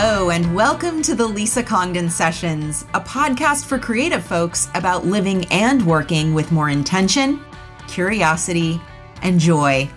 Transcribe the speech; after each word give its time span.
Hello, 0.00 0.30
and 0.30 0.54
welcome 0.54 1.02
to 1.02 1.16
the 1.16 1.26
Lisa 1.26 1.60
Congdon 1.60 2.08
Sessions, 2.08 2.84
a 2.94 3.00
podcast 3.00 3.66
for 3.66 3.80
creative 3.80 4.22
folks 4.22 4.68
about 4.76 5.04
living 5.04 5.44
and 5.46 5.84
working 5.84 6.34
with 6.34 6.52
more 6.52 6.70
intention, 6.70 7.44
curiosity, 7.88 8.80
and 9.22 9.40
joy. 9.40 9.90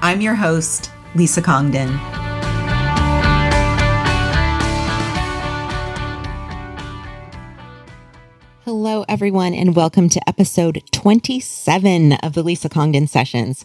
I'm 0.00 0.20
your 0.20 0.36
host, 0.36 0.92
Lisa 1.16 1.42
Congdon. 1.42 1.88
Hello, 8.64 9.04
everyone, 9.08 9.54
and 9.54 9.74
welcome 9.74 10.08
to 10.08 10.20
episode 10.28 10.84
27 10.92 12.12
of 12.12 12.34
the 12.34 12.44
Lisa 12.44 12.68
Congdon 12.68 13.08
Sessions. 13.08 13.64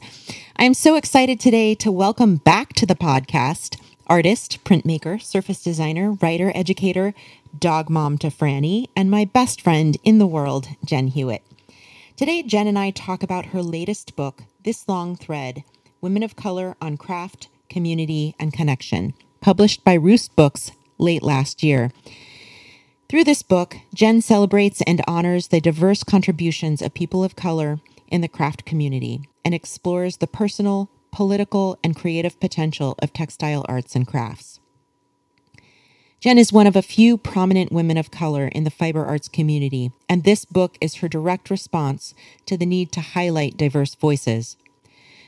I'm 0.55 0.73
so 0.73 0.95
excited 0.95 1.39
today 1.39 1.75
to 1.75 1.91
welcome 1.91 2.37
back 2.37 2.73
to 2.73 2.87
the 2.87 2.95
podcast 2.95 3.79
artist, 4.07 4.63
printmaker, 4.63 5.21
surface 5.21 5.61
designer, 5.61 6.13
writer, 6.13 6.51
educator, 6.55 7.13
dog 7.57 7.89
mom 7.89 8.17
to 8.17 8.27
Franny, 8.27 8.87
and 8.95 9.11
my 9.11 9.25
best 9.25 9.61
friend 9.61 9.97
in 10.03 10.17
the 10.17 10.27
world, 10.27 10.67
Jen 10.83 11.07
Hewett. 11.07 11.43
Today, 12.15 12.41
Jen 12.41 12.67
and 12.67 12.79
I 12.79 12.89
talk 12.89 13.21
about 13.21 13.47
her 13.47 13.61
latest 13.61 14.15
book, 14.15 14.43
This 14.63 14.87
Long 14.87 15.15
Thread 15.15 15.63
Women 16.01 16.23
of 16.23 16.35
Color 16.35 16.75
on 16.81 16.97
Craft, 16.97 17.49
Community, 17.69 18.35
and 18.39 18.53
Connection, 18.53 19.13
published 19.41 19.83
by 19.83 19.93
Roost 19.93 20.35
Books 20.35 20.71
late 20.97 21.23
last 21.23 21.63
year. 21.63 21.91
Through 23.09 23.23
this 23.23 23.41
book, 23.41 23.77
Jen 23.93 24.21
celebrates 24.21 24.81
and 24.85 25.01
honors 25.07 25.47
the 25.47 25.61
diverse 25.61 26.03
contributions 26.03 26.81
of 26.81 26.93
people 26.93 27.23
of 27.23 27.35
color 27.35 27.79
in 28.09 28.21
the 28.21 28.27
craft 28.27 28.65
community 28.65 29.21
and 29.45 29.53
explores 29.53 30.17
the 30.17 30.27
personal, 30.27 30.89
political, 31.11 31.77
and 31.83 31.95
creative 31.95 32.39
potential 32.39 32.95
of 33.01 33.13
textile 33.13 33.65
arts 33.67 33.95
and 33.95 34.07
crafts. 34.07 34.59
Jen 36.19 36.39
is 36.39 36.51
one 36.51 36.65
of 36.65 36.75
a 36.75 36.81
few 36.81 37.15
prominent 37.15 37.71
women 37.71 37.95
of 37.95 38.09
color 38.09 38.47
in 38.47 38.63
the 38.63 38.71
fiber 38.71 39.05
arts 39.05 39.27
community, 39.27 39.91
and 40.09 40.23
this 40.23 40.45
book 40.45 40.75
is 40.81 40.95
her 40.95 41.07
direct 41.07 41.51
response 41.51 42.15
to 42.47 42.57
the 42.57 42.65
need 42.65 42.91
to 42.93 43.01
highlight 43.01 43.55
diverse 43.55 43.93
voices. 43.93 44.57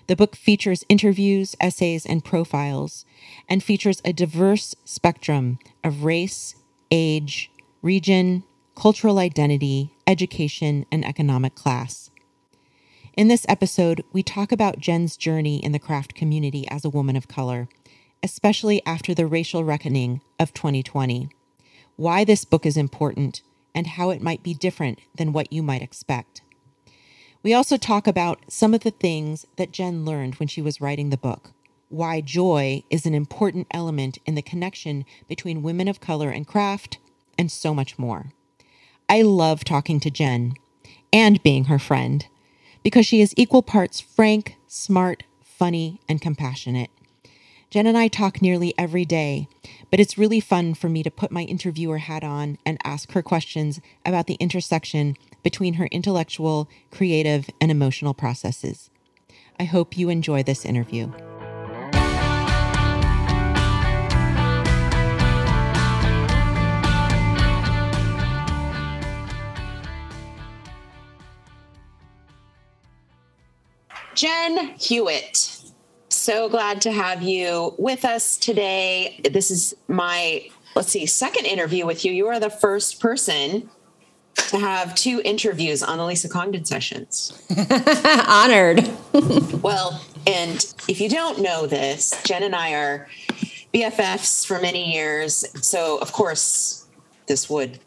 The 0.08 0.16
book 0.16 0.36
features 0.36 0.84
interviews, 0.90 1.56
essays, 1.62 2.08
and 2.08 2.26
profiles, 2.26 3.06
and 3.48 3.64
features 3.64 4.02
a 4.04 4.12
diverse 4.12 4.76
spectrum 4.84 5.60
of 5.84 6.04
race, 6.04 6.56
age, 6.90 7.52
region, 7.84 8.44
cultural 8.76 9.20
identity, 9.20 9.94
education, 10.08 10.88
and 10.92 11.06
economic 11.06 11.54
class. 11.54 12.09
In 13.20 13.28
this 13.28 13.46
episode, 13.50 14.02
we 14.14 14.24
talk 14.24 14.54
about 14.54 14.80
Jen's 14.80 15.18
journey 15.18 15.58
in 15.58 15.74
the 15.74 15.78
craft 15.78 16.16
community 16.16 16.66
as 16.70 16.86
a 16.86 16.90
woman 16.90 17.18
of 17.18 17.28
color, 17.28 17.68
especially 18.24 18.82
after 18.86 19.14
the 19.14 19.28
racial 19.28 19.66
reckoning 19.66 20.22
of 20.40 20.54
2020, 20.54 21.28
why 21.98 22.24
this 22.24 22.46
book 22.46 22.66
is 22.66 22.78
important, 22.78 23.42
and 23.76 23.88
how 23.88 24.10
it 24.10 24.22
might 24.22 24.42
be 24.42 24.54
different 24.54 25.00
than 25.14 25.34
what 25.34 25.52
you 25.52 25.62
might 25.62 25.82
expect. 25.82 26.44
We 27.44 27.54
also 27.54 27.76
talk 27.76 28.08
about 28.08 28.40
some 28.48 28.74
of 28.74 28.84
the 28.84 28.92
things 28.92 29.46
that 29.58 29.74
Jen 29.74 30.06
learned 30.06 30.36
when 30.36 30.48
she 30.48 30.62
was 30.62 30.80
writing 30.80 31.10
the 31.10 31.18
book, 31.18 31.52
why 31.90 32.22
joy 32.22 32.84
is 32.90 33.06
an 33.06 33.14
important 33.14 33.68
element 33.72 34.18
in 34.26 34.36
the 34.36 34.42
connection 34.42 35.04
between 35.28 35.62
women 35.62 35.90
of 35.90 36.00
color 36.00 36.30
and 36.30 36.48
craft, 36.48 37.00
and 37.38 37.52
so 37.52 37.74
much 37.74 38.00
more. 38.00 38.32
I 39.10 39.24
love 39.24 39.66
talking 39.66 40.00
to 40.00 40.10
Jen 40.10 40.54
and 41.12 41.44
being 41.44 41.66
her 41.66 41.80
friend 41.80 42.26
because 42.84 43.06
she 43.06 43.22
is 43.22 43.34
equal 43.38 43.62
parts 43.62 44.00
frank, 44.00 44.56
smart, 44.68 45.24
funny, 45.44 46.00
and 46.08 46.22
compassionate. 46.22 46.90
Jen 47.70 47.86
and 47.86 47.98
I 47.98 48.08
talk 48.08 48.42
nearly 48.42 48.74
every 48.80 49.06
day, 49.06 49.48
but 49.92 50.00
it's 50.00 50.18
really 50.18 50.40
fun 50.40 50.74
for 50.74 50.90
me 50.90 51.04
to 51.04 51.12
put 51.12 51.32
my 51.32 51.44
interviewer 51.44 52.00
hat 52.00 52.24
on 52.24 52.58
and 52.66 52.80
ask 52.84 53.12
her 53.12 53.22
questions 53.22 53.80
about 54.04 54.26
the 54.26 54.36
intersection 54.36 55.16
between 55.44 55.76
her 55.76 55.86
intellectual, 55.92 56.68
creative, 56.90 57.48
and 57.62 57.70
emotional 57.70 58.16
processes. 58.16 58.90
I 59.60 59.66
hope 59.66 59.98
you 59.98 60.10
enjoy 60.10 60.42
this 60.42 60.66
interview. 60.66 61.12
Jen 74.20 74.76
Hewett. 74.78 75.62
So 76.10 76.50
glad 76.50 76.82
to 76.82 76.92
have 76.92 77.22
you 77.22 77.74
with 77.78 78.04
us 78.04 78.36
today. 78.36 79.22
This 79.32 79.50
is 79.50 79.74
my, 79.88 80.46
let's 80.76 80.90
see, 80.90 81.06
second 81.06 81.46
interview 81.46 81.86
with 81.86 82.04
you. 82.04 82.12
You 82.12 82.28
are 82.28 82.38
the 82.38 82.50
first 82.50 83.00
person 83.00 83.70
to 84.36 84.58
have 84.58 84.94
two 84.94 85.22
interviews 85.24 85.82
on 85.82 85.98
the 85.98 86.04
Lisa 86.04 86.28
Congdon 86.28 86.66
sessions. 86.66 87.42
Honored. 88.28 88.92
well, 89.62 90.04
and 90.28 90.66
if 90.90 91.00
you 91.00 91.08
don't 91.08 91.42
know 91.42 91.66
this, 91.66 92.22
Jen 92.26 92.44
and 92.44 92.54
I 92.54 92.74
are 92.74 93.08
BFFs 93.74 94.46
for 94.46 94.60
many 94.60 94.92
years. 94.92 95.46
So, 95.66 95.98
of 96.00 96.12
course, 96.12 96.86
this 97.28 97.50
would 97.50 97.80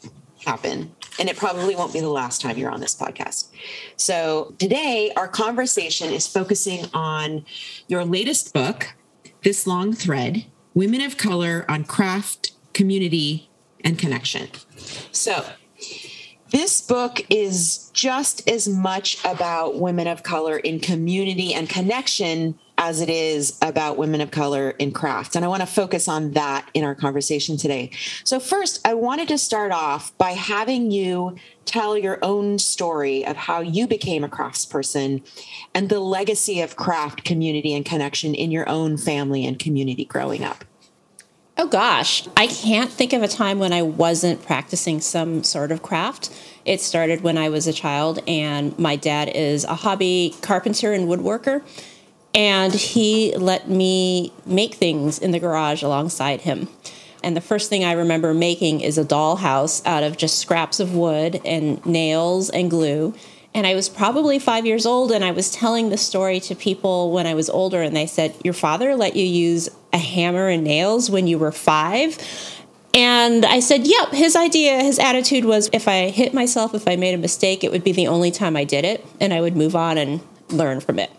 happen 0.47 0.93
and 1.18 1.28
it 1.28 1.36
probably 1.36 1.76
won't 1.76 1.92
be 1.92 2.00
the 2.00 2.08
last 2.08 2.40
time 2.40 2.56
you're 2.56 2.70
on 2.70 2.80
this 2.80 2.94
podcast. 2.94 3.48
So, 3.96 4.54
today 4.58 5.12
our 5.16 5.28
conversation 5.28 6.12
is 6.12 6.26
focusing 6.26 6.86
on 6.94 7.44
your 7.88 8.04
latest 8.04 8.52
book, 8.52 8.94
This 9.42 9.66
Long 9.66 9.92
Thread 9.92 10.46
Women 10.74 11.02
of 11.02 11.16
Color 11.16 11.64
on 11.68 11.84
Craft, 11.84 12.52
Community, 12.72 13.50
and 13.84 13.98
Connection. 13.98 14.48
So, 15.12 15.44
this 16.50 16.82
book 16.82 17.24
is 17.30 17.90
just 17.94 18.46
as 18.48 18.68
much 18.68 19.22
about 19.24 19.78
women 19.78 20.06
of 20.06 20.22
color 20.22 20.58
in 20.58 20.80
community 20.80 21.54
and 21.54 21.68
connection 21.68 22.58
as 22.82 23.00
it 23.00 23.09
is 23.09 23.56
about 23.62 23.97
women 23.97 24.20
of 24.20 24.32
color 24.32 24.70
in 24.70 24.91
craft. 24.91 25.37
And 25.37 25.44
I 25.44 25.48
want 25.48 25.60
to 25.60 25.66
focus 25.66 26.09
on 26.09 26.32
that 26.32 26.69
in 26.75 26.82
our 26.82 26.97
conversation 26.97 27.56
today. 27.56 27.93
So, 28.25 28.41
first, 28.41 28.84
I 28.84 28.94
wanted 28.94 29.28
to 29.28 29.38
start 29.38 29.70
off 29.70 30.19
by 30.19 30.32
having 30.32 30.91
you 30.91 31.37
tell 31.65 31.97
your 31.97 32.19
own 32.22 32.59
story 32.59 33.25
of 33.25 33.37
how 33.37 33.60
you 33.60 33.87
became 33.87 34.25
a 34.25 34.28
craftsperson 34.28 35.22
and 35.72 35.91
the 35.91 36.00
legacy 36.00 36.60
of 36.60 36.75
craft, 36.75 37.22
community, 37.22 37.72
and 37.72 37.84
connection 37.84 38.34
in 38.34 38.50
your 38.50 38.69
own 38.69 38.97
family 38.97 39.47
and 39.47 39.60
community 39.60 40.04
growing 40.04 40.43
up. 40.43 40.64
Oh 41.56 41.69
gosh, 41.69 42.26
I 42.37 42.49
can't 42.49 42.91
think 42.91 43.12
of 43.12 43.22
a 43.22 43.28
time 43.28 43.60
when 43.60 43.72
I 43.72 43.82
wasn't 43.82 44.44
practicing 44.44 45.00
some 45.00 45.44
sort 45.44 45.70
of 45.70 45.82
craft. 45.82 46.31
It 46.64 46.81
started 46.81 47.20
when 47.20 47.38
I 47.38 47.49
was 47.49 47.69
a 47.69 47.72
child, 47.72 48.20
and 48.26 48.76
my 48.76 48.97
dad 48.97 49.28
is 49.28 49.62
a 49.64 49.75
hobby 49.76 50.34
carpenter 50.41 50.93
and 50.93 51.06
woodworker 51.06 51.62
and 52.34 52.72
he 52.72 53.37
let 53.37 53.69
me 53.69 54.32
make 54.47 54.75
things 54.75 55.19
in 55.19 55.32
the 55.32 55.38
garage 55.38 55.82
alongside 55.82 56.43
him. 56.43 56.69
And 57.22 57.37
the 57.37 57.41
first 57.41 57.69
thing 57.69 57.84
I 57.84 57.93
remember 57.93 58.34
making 58.34 58.81
is 58.81 58.98
a 58.98 59.04
dollhouse 59.04 59.84
out 59.87 60.03
of 60.03 60.16
just 60.16 60.38
scraps 60.38 60.81
of 60.81 60.94
wood 60.94 61.41
and 61.44 61.84
nails 61.87 62.50
and 62.50 62.69
glue. 62.69 63.15
And 63.54 63.66
I 63.66 63.75
was 63.75 63.88
probably 63.88 64.38
five 64.38 64.65
years 64.65 64.87
old, 64.87 65.12
and 65.12 65.22
I 65.22 65.31
was 65.31 65.50
telling 65.50 65.91
the 65.91 65.98
story 65.98 66.41
to 66.41 66.54
people 66.54 67.12
when 67.12 67.26
I 67.26 67.34
was 67.34 67.50
older, 67.50 67.82
and 67.82 67.94
they 67.94 68.06
said, 68.06 68.34
Your 68.43 68.54
father 68.54 68.97
let 68.97 69.14
you 69.14 69.26
use 69.26 69.69
a 69.93 69.99
hammer 69.99 70.49
and 70.49 70.64
nails 70.64 71.10
when 71.10 71.26
you 71.26 71.38
were 71.38 71.53
five? 71.53 72.19
And 72.94 73.44
I 73.44 73.60
said, 73.60 73.87
Yep, 73.87 74.12
his 74.12 74.37
idea, 74.37 74.82
his 74.82 74.99
attitude 74.99 75.44
was 75.44 75.69
if 75.72 75.87
I 75.87 76.09
hit 76.09 76.32
myself, 76.32 76.75
if 76.75 76.88
I 76.88 76.97
made 76.97 77.14
a 77.14 77.19
mistake, 77.19 77.62
it 77.62 77.70
would 77.70 77.84
be 77.84 77.93
the 77.93 78.06
only 78.06 78.31
time 78.31 78.56
I 78.56 78.64
did 78.64 78.87
it, 78.87 79.04
and 79.20 79.34
I 79.34 79.43
would 79.43 79.54
move 79.54 79.76
on 79.76 79.99
and 79.99 80.22
learn 80.49 80.81
from 80.81 80.99
it 80.99 81.10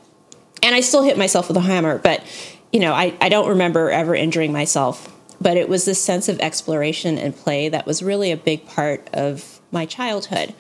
and 0.63 0.74
I 0.74 0.79
still 0.79 1.03
hit 1.03 1.18
myself 1.18 1.50
with 1.50 1.57
a 1.57 1.62
hammer, 1.62 2.00
but 2.00 2.24
you 2.71 2.80
know, 2.80 2.94
I, 2.94 3.13
I 3.21 3.30
don't 3.30 3.50
remember 3.50 3.92
ever 3.92 4.15
injuring 4.15 4.51
myself. 4.51 5.10
But 5.39 5.57
it 5.57 5.68
was 5.68 5.83
this 5.83 6.01
sense 6.01 6.30
of 6.30 6.39
exploration 6.39 7.18
and 7.18 7.36
play 7.36 7.68
that 7.68 7.86
was 7.86 8.01
really 8.01 8.31
a 8.31 8.38
big 8.38 8.65
part 8.65 9.10
of 9.13 9.60
my 9.71 9.86
childhood. 9.86 10.54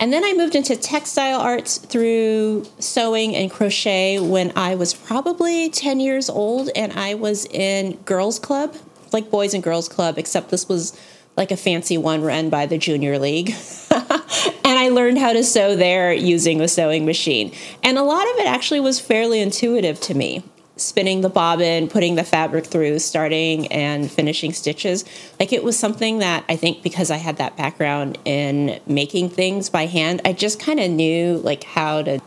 And 0.00 0.12
then 0.12 0.24
I 0.24 0.32
moved 0.32 0.56
into 0.56 0.74
textile 0.74 1.38
arts 1.38 1.76
through 1.76 2.64
sewing 2.78 3.36
and 3.36 3.50
crochet 3.50 4.18
when 4.18 4.52
I 4.56 4.74
was 4.74 4.94
probably 4.94 5.68
10 5.68 6.00
years 6.00 6.30
old 6.30 6.70
and 6.74 6.92
I 6.94 7.14
was 7.14 7.44
in 7.46 7.96
girls 8.04 8.38
club, 8.38 8.74
like 9.12 9.30
boys 9.30 9.52
and 9.54 9.62
girls 9.62 9.88
club, 9.88 10.18
except 10.18 10.48
this 10.48 10.66
was 10.68 10.98
like 11.36 11.50
a 11.50 11.56
fancy 11.56 11.96
one 11.96 12.22
run 12.22 12.50
by 12.50 12.66
the 12.66 12.78
junior 12.78 13.18
league. 13.18 13.50
and 13.90 14.78
I 14.78 14.88
learned 14.90 15.18
how 15.18 15.32
to 15.32 15.42
sew 15.42 15.76
there 15.76 16.12
using 16.12 16.60
a 16.60 16.68
sewing 16.68 17.06
machine. 17.06 17.52
And 17.82 17.98
a 17.98 18.02
lot 18.02 18.28
of 18.30 18.36
it 18.36 18.46
actually 18.46 18.80
was 18.80 19.00
fairly 19.00 19.40
intuitive 19.40 20.00
to 20.00 20.14
me. 20.14 20.44
Spinning 20.76 21.20
the 21.20 21.28
bobbin, 21.28 21.88
putting 21.88 22.14
the 22.14 22.24
fabric 22.24 22.66
through, 22.66 22.98
starting 22.98 23.70
and 23.70 24.10
finishing 24.10 24.52
stitches. 24.52 25.04
Like 25.38 25.52
it 25.52 25.62
was 25.62 25.78
something 25.78 26.18
that 26.18 26.44
I 26.48 26.56
think 26.56 26.82
because 26.82 27.10
I 27.10 27.18
had 27.18 27.36
that 27.36 27.56
background 27.56 28.18
in 28.24 28.80
making 28.86 29.30
things 29.30 29.68
by 29.68 29.86
hand, 29.86 30.22
I 30.24 30.32
just 30.32 30.58
kind 30.58 30.80
of 30.80 30.90
knew 30.90 31.36
like 31.38 31.64
how 31.64 32.02
to 32.02 32.20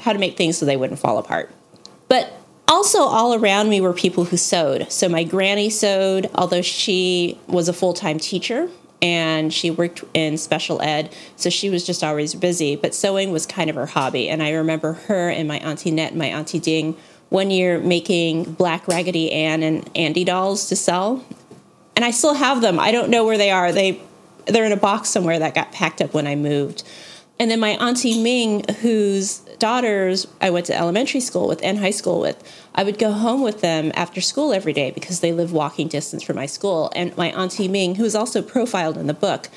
how 0.00 0.14
to 0.14 0.18
make 0.18 0.38
things 0.38 0.56
so 0.56 0.64
they 0.64 0.78
wouldn't 0.78 0.98
fall 0.98 1.18
apart. 1.18 1.52
But 2.08 2.39
also, 2.70 3.00
all 3.00 3.34
around 3.34 3.68
me 3.68 3.80
were 3.80 3.92
people 3.92 4.26
who 4.26 4.36
sewed. 4.36 4.90
So, 4.92 5.08
my 5.08 5.24
granny 5.24 5.68
sewed, 5.68 6.30
although 6.34 6.62
she 6.62 7.38
was 7.48 7.68
a 7.68 7.72
full 7.72 7.92
time 7.92 8.18
teacher 8.18 8.70
and 9.02 9.52
she 9.52 9.70
worked 9.70 10.04
in 10.14 10.38
special 10.38 10.80
ed. 10.80 11.12
So, 11.34 11.50
she 11.50 11.68
was 11.68 11.84
just 11.84 12.04
always 12.04 12.34
busy. 12.34 12.76
But 12.76 12.94
sewing 12.94 13.32
was 13.32 13.44
kind 13.44 13.68
of 13.68 13.76
her 13.76 13.86
hobby. 13.86 14.28
And 14.28 14.40
I 14.40 14.52
remember 14.52 14.92
her 14.92 15.28
and 15.28 15.48
my 15.48 15.58
Auntie 15.58 15.90
Net 15.90 16.12
and 16.12 16.18
my 16.18 16.28
Auntie 16.28 16.60
Ding 16.60 16.96
one 17.28 17.50
year 17.50 17.80
making 17.80 18.52
black 18.54 18.86
Raggedy 18.86 19.32
Ann 19.32 19.62
and 19.64 19.90
Andy 19.96 20.22
dolls 20.24 20.68
to 20.68 20.76
sell. 20.76 21.24
And 21.96 22.04
I 22.04 22.12
still 22.12 22.34
have 22.34 22.60
them. 22.60 22.78
I 22.78 22.92
don't 22.92 23.10
know 23.10 23.24
where 23.24 23.38
they 23.38 23.50
are. 23.50 23.72
They 23.72 24.00
they're 24.46 24.64
in 24.64 24.72
a 24.72 24.76
box 24.76 25.08
somewhere 25.08 25.38
that 25.40 25.54
got 25.54 25.72
packed 25.72 26.00
up 26.00 26.14
when 26.14 26.26
I 26.26 26.36
moved. 26.36 26.84
And 27.40 27.50
then 27.50 27.58
my 27.58 27.70
auntie 27.70 28.22
Ming, 28.22 28.64
whose 28.80 29.38
daughters 29.58 30.26
I 30.42 30.50
went 30.50 30.66
to 30.66 30.76
elementary 30.76 31.20
school 31.20 31.48
with 31.48 31.64
and 31.64 31.78
high 31.78 31.90
school 31.90 32.20
with, 32.20 32.36
I 32.74 32.84
would 32.84 32.98
go 32.98 33.12
home 33.12 33.42
with 33.42 33.60
them 33.60 33.92
after 33.94 34.20
school 34.20 34.52
every 34.52 34.72
day 34.72 34.90
because 34.90 35.20
they 35.20 35.32
live 35.32 35.52
walking 35.52 35.88
distance 35.88 36.22
from 36.22 36.36
my 36.36 36.46
school. 36.46 36.92
And 36.94 37.16
my 37.16 37.30
auntie 37.32 37.68
Ming, 37.68 37.96
who 37.96 38.04
is 38.04 38.14
also 38.14 38.42
profiled 38.42 38.96
in 38.96 39.06
the 39.06 39.14
book 39.14 39.48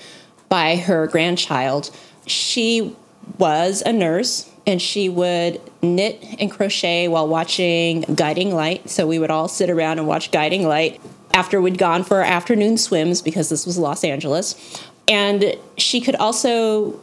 by 0.50 0.76
her 0.76 1.08
grandchild, 1.08 1.92
she 2.26 2.96
was 3.38 3.82
a 3.86 3.94
nurse 3.94 4.50
and 4.66 4.82
she 4.82 5.10
would 5.10 5.62
knit 5.82 6.24
and 6.40 6.50
crochet 6.50 7.08
while 7.08 7.28
watching 7.28 8.02
Guiding 8.16 8.54
Light. 8.54 8.90
So 8.90 9.06
we 9.06 9.20
would 9.20 9.32
all 9.32 9.48
sit 9.48 9.70
around 9.70 10.00
and 10.00 10.08
watch 10.08 10.32
Guiding 10.32 10.68
Light 10.68 11.02
after 11.34 11.60
we'd 11.62 11.78
gone 11.78 12.04
for 12.04 12.18
our 12.18 12.24
afternoon 12.24 12.78
swims 12.78 13.22
because 13.22 13.50
this 13.50 13.66
was 13.66 13.78
Los 13.78 14.04
Angeles. 14.04 14.82
And 15.08 15.58
she 15.78 16.00
could 16.00 16.16
also 16.16 17.00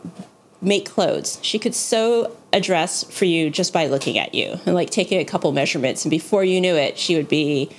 make 0.63 0.87
clothes. 0.87 1.39
She 1.43 1.59
could 1.59 1.75
sew 1.75 2.37
a 2.53 2.61
dress 2.61 3.05
for 3.05 3.25
you 3.25 3.51
just 3.51 3.73
by 3.73 3.87
looking 3.87 4.19
at 4.19 4.35
you 4.35 4.59
and 4.67 4.75
like 4.75 4.91
taking 4.91 5.21
a 5.21 5.25
couple 5.25 5.51
measurements. 5.53 6.05
And 6.05 6.11
before 6.11 6.45
you 6.45 6.61
knew 6.61 6.75
it, 6.75 6.99
she 6.99 7.17
would 7.17 7.29
be 7.29 7.71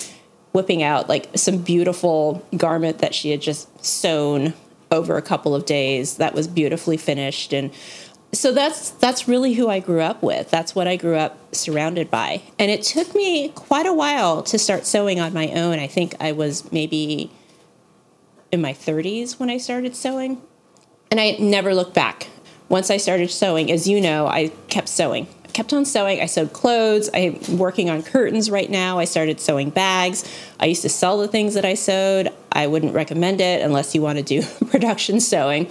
whipping 0.54 0.84
out 0.84 1.08
like 1.08 1.30
some 1.36 1.58
beautiful 1.58 2.46
garment 2.58 3.00
that 3.00 3.14
she 3.16 3.32
had 3.32 3.42
just 3.42 3.84
sewn 3.84 4.54
over 4.92 5.16
a 5.16 5.22
couple 5.22 5.56
of 5.56 5.66
days 5.66 6.18
that 6.18 6.34
was 6.34 6.48
beautifully 6.48 6.98
finished 6.98 7.54
and 7.54 7.72
so 8.34 8.54
that's 8.54 8.92
that's 8.92 9.28
really 9.28 9.54
who 9.54 9.68
I 9.70 9.80
grew 9.80 10.00
up 10.00 10.24
with. 10.24 10.50
That's 10.50 10.74
what 10.74 10.88
I 10.88 10.96
grew 10.96 11.18
up 11.18 11.54
surrounded 11.54 12.10
by. 12.10 12.42
And 12.58 12.72
it 12.72 12.82
took 12.82 13.14
me 13.14 13.50
quite 13.50 13.86
a 13.86 13.94
while 13.94 14.42
to 14.44 14.58
start 14.58 14.86
sewing 14.86 15.20
on 15.20 15.34
my 15.34 15.50
own. 15.50 15.80
I 15.80 15.88
think 15.88 16.16
I 16.20 16.32
was 16.32 16.72
maybe 16.72 17.30
in 18.52 18.62
my 18.62 18.74
30s 18.74 19.40
when 19.40 19.50
I 19.50 19.58
started 19.58 19.96
sewing. 19.96 20.42
And 21.10 21.20
I 21.20 21.32
never 21.40 21.76
looked 21.76 21.94
back 21.94 22.28
once 22.72 22.90
I 22.90 22.96
started 22.96 23.30
sewing, 23.30 23.70
as 23.70 23.86
you 23.86 24.00
know, 24.00 24.28
I 24.28 24.48
kept 24.70 24.88
sewing. 24.88 25.28
I 25.44 25.50
kept 25.50 25.74
on 25.74 25.84
sewing. 25.84 26.22
I 26.22 26.26
sewed 26.26 26.54
clothes. 26.54 27.10
I'm 27.14 27.58
working 27.58 27.90
on 27.90 28.02
curtains 28.02 28.50
right 28.50 28.70
now. 28.70 28.98
I 28.98 29.04
started 29.04 29.42
sewing 29.42 29.72
bags. 29.72 30.24
I 30.58 30.68
used 30.68 30.82
to 30.84 30.90
sell 30.90 31.18
the 31.18 31.28
things 31.28 31.54
that 31.56 31.66
I 31.66 31.74
sewed. 31.74 32.32
I 32.50 32.68
wouldn't 32.68 32.94
recommend 32.94 33.42
it 33.42 33.62
unless 33.62 33.94
you 33.94 34.02
want 34.02 34.20
to 34.20 34.24
do 34.24 34.42
production 34.68 35.20
sewing. 35.20 35.70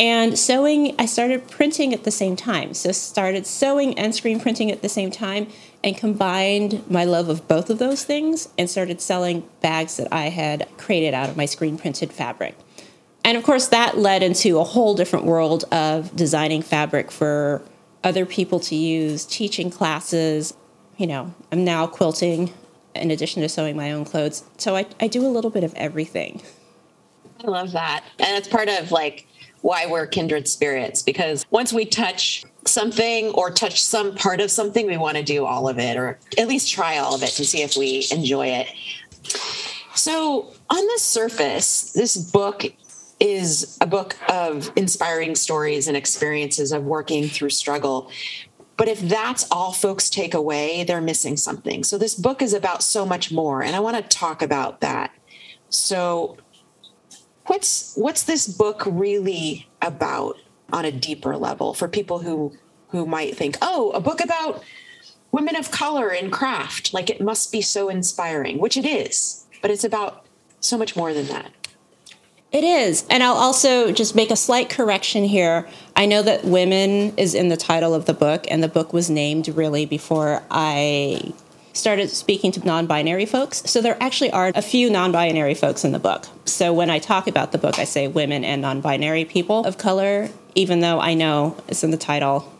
And 0.00 0.36
sewing, 0.36 0.96
I 0.98 1.06
started 1.06 1.48
printing 1.48 1.94
at 1.94 2.02
the 2.02 2.10
same 2.10 2.34
time. 2.34 2.74
So 2.74 2.90
started 2.90 3.46
sewing 3.46 3.96
and 3.96 4.12
screen 4.12 4.40
printing 4.40 4.72
at 4.72 4.82
the 4.82 4.88
same 4.88 5.12
time 5.12 5.46
and 5.84 5.96
combined 5.96 6.82
my 6.90 7.04
love 7.04 7.28
of 7.28 7.46
both 7.46 7.70
of 7.70 7.78
those 7.78 8.02
things 8.02 8.48
and 8.58 8.68
started 8.68 9.00
selling 9.00 9.48
bags 9.60 9.96
that 9.98 10.08
I 10.12 10.30
had 10.30 10.66
created 10.76 11.14
out 11.14 11.28
of 11.28 11.36
my 11.36 11.46
screen 11.46 11.78
printed 11.78 12.12
fabric. 12.12 12.56
And 13.24 13.36
of 13.36 13.44
course, 13.44 13.68
that 13.68 13.98
led 13.98 14.22
into 14.22 14.58
a 14.58 14.64
whole 14.64 14.94
different 14.94 15.24
world 15.24 15.64
of 15.70 16.14
designing 16.16 16.62
fabric 16.62 17.10
for 17.10 17.62
other 18.02 18.26
people 18.26 18.58
to 18.60 18.74
use, 18.74 19.24
teaching 19.24 19.70
classes. 19.70 20.54
You 20.96 21.06
know, 21.06 21.34
I'm 21.52 21.64
now 21.64 21.86
quilting 21.86 22.52
in 22.94 23.10
addition 23.10 23.42
to 23.42 23.48
sewing 23.48 23.76
my 23.76 23.92
own 23.92 24.04
clothes. 24.04 24.44
So 24.58 24.76
I, 24.76 24.86
I 25.00 25.06
do 25.06 25.24
a 25.24 25.28
little 25.28 25.50
bit 25.50 25.64
of 25.64 25.72
everything. 25.74 26.42
I 27.44 27.48
love 27.48 27.72
that. 27.72 28.04
And 28.18 28.36
it's 28.36 28.48
part 28.48 28.68
of 28.68 28.90
like 28.90 29.26
why 29.62 29.86
we're 29.86 30.06
kindred 30.06 30.48
spirits 30.48 31.02
because 31.02 31.46
once 31.50 31.72
we 31.72 31.84
touch 31.84 32.44
something 32.66 33.30
or 33.30 33.50
touch 33.50 33.82
some 33.82 34.14
part 34.14 34.40
of 34.40 34.50
something, 34.50 34.86
we 34.86 34.96
want 34.96 35.16
to 35.16 35.22
do 35.22 35.44
all 35.44 35.68
of 35.68 35.78
it 35.78 35.96
or 35.96 36.18
at 36.36 36.48
least 36.48 36.70
try 36.70 36.98
all 36.98 37.14
of 37.14 37.22
it 37.22 37.30
to 37.30 37.44
see 37.44 37.62
if 37.62 37.76
we 37.76 38.06
enjoy 38.10 38.48
it. 38.48 38.68
So, 39.94 40.52
on 40.70 40.86
the 40.86 40.98
surface, 40.98 41.92
this 41.92 42.16
book 42.16 42.64
is 43.22 43.78
a 43.80 43.86
book 43.86 44.16
of 44.28 44.72
inspiring 44.74 45.36
stories 45.36 45.86
and 45.86 45.96
experiences 45.96 46.72
of 46.72 46.82
working 46.82 47.28
through 47.28 47.50
struggle. 47.50 48.10
But 48.76 48.88
if 48.88 49.00
that's 49.00 49.46
all 49.48 49.72
folks 49.72 50.10
take 50.10 50.34
away, 50.34 50.82
they're 50.82 51.00
missing 51.00 51.36
something. 51.36 51.84
So 51.84 51.98
this 51.98 52.16
book 52.16 52.42
is 52.42 52.52
about 52.52 52.82
so 52.82 53.06
much 53.06 53.30
more, 53.30 53.62
and 53.62 53.76
I 53.76 53.80
want 53.80 53.96
to 53.96 54.02
talk 54.02 54.42
about 54.42 54.80
that. 54.80 55.12
So 55.68 56.36
what's 57.46 57.94
what's 57.94 58.24
this 58.24 58.48
book 58.48 58.82
really 58.86 59.68
about 59.80 60.36
on 60.72 60.84
a 60.84 60.90
deeper 60.90 61.36
level 61.36 61.74
for 61.74 61.86
people 61.86 62.18
who 62.18 62.52
who 62.88 63.06
might 63.06 63.36
think, 63.36 63.56
"Oh, 63.62 63.92
a 63.92 64.00
book 64.00 64.20
about 64.20 64.64
women 65.30 65.54
of 65.54 65.70
color 65.70 66.10
in 66.10 66.32
craft, 66.32 66.92
like 66.92 67.08
it 67.08 67.20
must 67.20 67.52
be 67.52 67.62
so 67.62 67.88
inspiring," 67.88 68.58
which 68.58 68.76
it 68.76 68.84
is, 68.84 69.46
but 69.60 69.70
it's 69.70 69.84
about 69.84 70.26
so 70.58 70.76
much 70.76 70.96
more 70.96 71.14
than 71.14 71.28
that. 71.28 71.52
It 72.52 72.64
is. 72.64 73.06
And 73.08 73.22
I'll 73.22 73.34
also 73.34 73.92
just 73.92 74.14
make 74.14 74.30
a 74.30 74.36
slight 74.36 74.68
correction 74.68 75.24
here. 75.24 75.66
I 75.96 76.04
know 76.04 76.22
that 76.22 76.44
women 76.44 77.16
is 77.16 77.34
in 77.34 77.48
the 77.48 77.56
title 77.56 77.94
of 77.94 78.04
the 78.04 78.12
book, 78.12 78.44
and 78.50 78.62
the 78.62 78.68
book 78.68 78.92
was 78.92 79.08
named 79.08 79.48
really 79.48 79.86
before 79.86 80.42
I 80.50 81.32
started 81.72 82.10
speaking 82.10 82.52
to 82.52 82.60
non 82.60 82.86
binary 82.86 83.24
folks. 83.24 83.62
So 83.70 83.80
there 83.80 83.96
actually 84.00 84.30
are 84.32 84.52
a 84.54 84.60
few 84.60 84.90
non 84.90 85.12
binary 85.12 85.54
folks 85.54 85.82
in 85.82 85.92
the 85.92 85.98
book. 85.98 86.26
So 86.44 86.74
when 86.74 86.90
I 86.90 86.98
talk 86.98 87.26
about 87.26 87.52
the 87.52 87.58
book, 87.58 87.78
I 87.78 87.84
say 87.84 88.06
women 88.06 88.44
and 88.44 88.60
non 88.60 88.82
binary 88.82 89.24
people 89.24 89.64
of 89.64 89.78
color, 89.78 90.28
even 90.54 90.80
though 90.80 91.00
I 91.00 91.14
know 91.14 91.56
it's 91.68 91.82
in 91.82 91.90
the 91.90 91.96
title, 91.96 92.52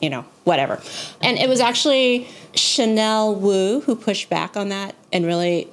you 0.00 0.10
know, 0.10 0.24
whatever. 0.42 0.80
And 1.20 1.38
it 1.38 1.48
was 1.48 1.60
actually 1.60 2.26
Chanel 2.56 3.36
Wu 3.36 3.82
who 3.82 3.94
pushed 3.94 4.28
back 4.28 4.56
on 4.56 4.70
that 4.70 4.96
and 5.12 5.24
really 5.24 5.68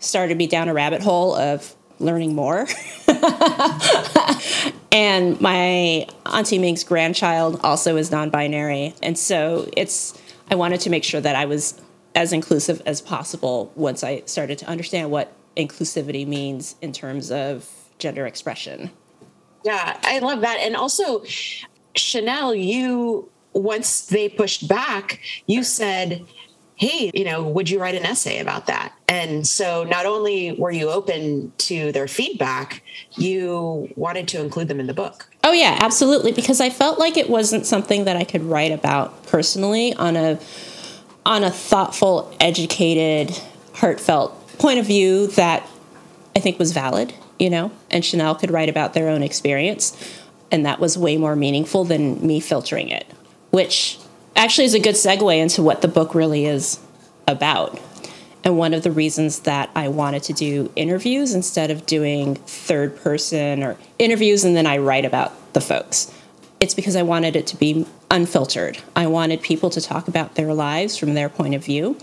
started 0.00 0.36
me 0.36 0.46
down 0.46 0.68
a 0.68 0.74
rabbit 0.74 1.02
hole 1.02 1.34
of 1.34 1.74
learning 1.98 2.34
more. 2.34 2.66
and 4.92 5.40
my 5.40 6.06
Auntie 6.26 6.58
Ming's 6.58 6.84
grandchild 6.84 7.60
also 7.62 7.96
is 7.96 8.10
non 8.10 8.30
binary. 8.30 8.94
And 9.02 9.18
so 9.18 9.68
it's, 9.76 10.20
I 10.50 10.54
wanted 10.54 10.80
to 10.80 10.90
make 10.90 11.04
sure 11.04 11.20
that 11.20 11.36
I 11.36 11.44
was 11.46 11.80
as 12.14 12.32
inclusive 12.32 12.80
as 12.86 13.00
possible 13.00 13.72
once 13.74 14.04
I 14.04 14.22
started 14.26 14.58
to 14.58 14.66
understand 14.66 15.10
what 15.10 15.32
inclusivity 15.56 16.26
means 16.26 16.76
in 16.80 16.92
terms 16.92 17.30
of 17.30 17.68
gender 17.98 18.26
expression. 18.26 18.90
Yeah, 19.64 19.98
I 20.02 20.18
love 20.18 20.42
that. 20.42 20.58
And 20.60 20.76
also, 20.76 21.24
Chanel, 21.96 22.54
you, 22.54 23.30
once 23.52 24.06
they 24.06 24.28
pushed 24.28 24.68
back, 24.68 25.20
you 25.46 25.62
said, 25.62 26.26
hey, 26.76 27.10
you 27.14 27.24
know, 27.24 27.42
would 27.42 27.70
you 27.70 27.80
write 27.80 27.94
an 27.94 28.04
essay 28.04 28.38
about 28.40 28.66
that? 28.66 28.92
And 29.08 29.46
so 29.46 29.84
not 29.84 30.06
only 30.06 30.52
were 30.52 30.70
you 30.70 30.90
open 30.90 31.52
to 31.58 31.92
their 31.92 32.08
feedback, 32.08 32.82
you 33.12 33.92
wanted 33.96 34.28
to 34.28 34.40
include 34.40 34.68
them 34.68 34.80
in 34.80 34.86
the 34.86 34.94
book. 34.94 35.28
Oh 35.44 35.52
yeah, 35.52 35.78
absolutely 35.80 36.32
because 36.32 36.60
I 36.60 36.70
felt 36.70 36.98
like 36.98 37.16
it 37.16 37.30
wasn't 37.30 37.66
something 37.66 38.04
that 38.04 38.16
I 38.16 38.24
could 38.24 38.42
write 38.42 38.72
about 38.72 39.26
personally 39.26 39.94
on 39.94 40.16
a 40.16 40.38
on 41.26 41.42
a 41.42 41.50
thoughtful, 41.50 42.34
educated, 42.38 43.38
heartfelt 43.74 44.58
point 44.58 44.78
of 44.78 44.86
view 44.86 45.28
that 45.28 45.66
I 46.36 46.40
think 46.40 46.58
was 46.58 46.72
valid, 46.72 47.14
you 47.38 47.48
know, 47.48 47.70
and 47.90 48.04
Chanel 48.04 48.34
could 48.34 48.50
write 48.50 48.68
about 48.68 48.94
their 48.94 49.08
own 49.08 49.22
experience 49.22 49.96
and 50.50 50.66
that 50.66 50.78
was 50.78 50.96
way 50.96 51.16
more 51.16 51.34
meaningful 51.34 51.84
than 51.84 52.24
me 52.24 52.38
filtering 52.38 52.88
it, 52.88 53.06
which 53.50 53.98
actually 54.36 54.64
is 54.64 54.74
a 54.74 54.80
good 54.80 54.94
segue 54.94 55.38
into 55.38 55.62
what 55.62 55.82
the 55.82 55.88
book 55.88 56.14
really 56.14 56.46
is 56.46 56.80
about. 57.26 57.80
And 58.44 58.58
one 58.58 58.74
of 58.74 58.82
the 58.82 58.92
reasons 58.92 59.40
that 59.40 59.70
I 59.74 59.88
wanted 59.88 60.22
to 60.24 60.34
do 60.34 60.70
interviews 60.76 61.34
instead 61.34 61.70
of 61.70 61.86
doing 61.86 62.34
third 62.34 62.96
person 62.96 63.62
or 63.62 63.78
interviews 63.98 64.44
and 64.44 64.54
then 64.54 64.66
I 64.66 64.78
write 64.78 65.06
about 65.06 65.54
the 65.54 65.62
folks, 65.62 66.12
it's 66.60 66.74
because 66.74 66.94
I 66.94 67.02
wanted 67.02 67.36
it 67.36 67.46
to 67.48 67.56
be 67.56 67.86
unfiltered. 68.10 68.78
I 68.94 69.06
wanted 69.06 69.40
people 69.40 69.70
to 69.70 69.80
talk 69.80 70.08
about 70.08 70.34
their 70.34 70.52
lives 70.52 70.96
from 70.96 71.14
their 71.14 71.28
point 71.28 71.54
of 71.54 71.64
view. 71.64 71.96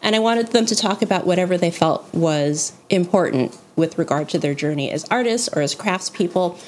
And 0.00 0.16
I 0.16 0.18
wanted 0.18 0.48
them 0.48 0.66
to 0.66 0.74
talk 0.74 1.02
about 1.02 1.26
whatever 1.26 1.58
they 1.58 1.70
felt 1.70 2.12
was 2.14 2.72
important 2.88 3.56
with 3.76 3.98
regard 3.98 4.28
to 4.30 4.38
their 4.38 4.54
journey 4.54 4.90
as 4.90 5.04
artists 5.10 5.48
or 5.52 5.60
as 5.62 5.74
craftspeople. 5.74 6.58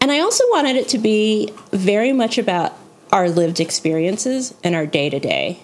And 0.00 0.12
I 0.12 0.20
also 0.20 0.44
wanted 0.50 0.76
it 0.76 0.88
to 0.88 0.98
be 0.98 1.52
very 1.72 2.12
much 2.12 2.38
about 2.38 2.74
our 3.12 3.28
lived 3.28 3.60
experiences 3.60 4.54
and 4.62 4.74
our 4.74 4.86
day 4.86 5.10
to 5.10 5.18
day. 5.18 5.60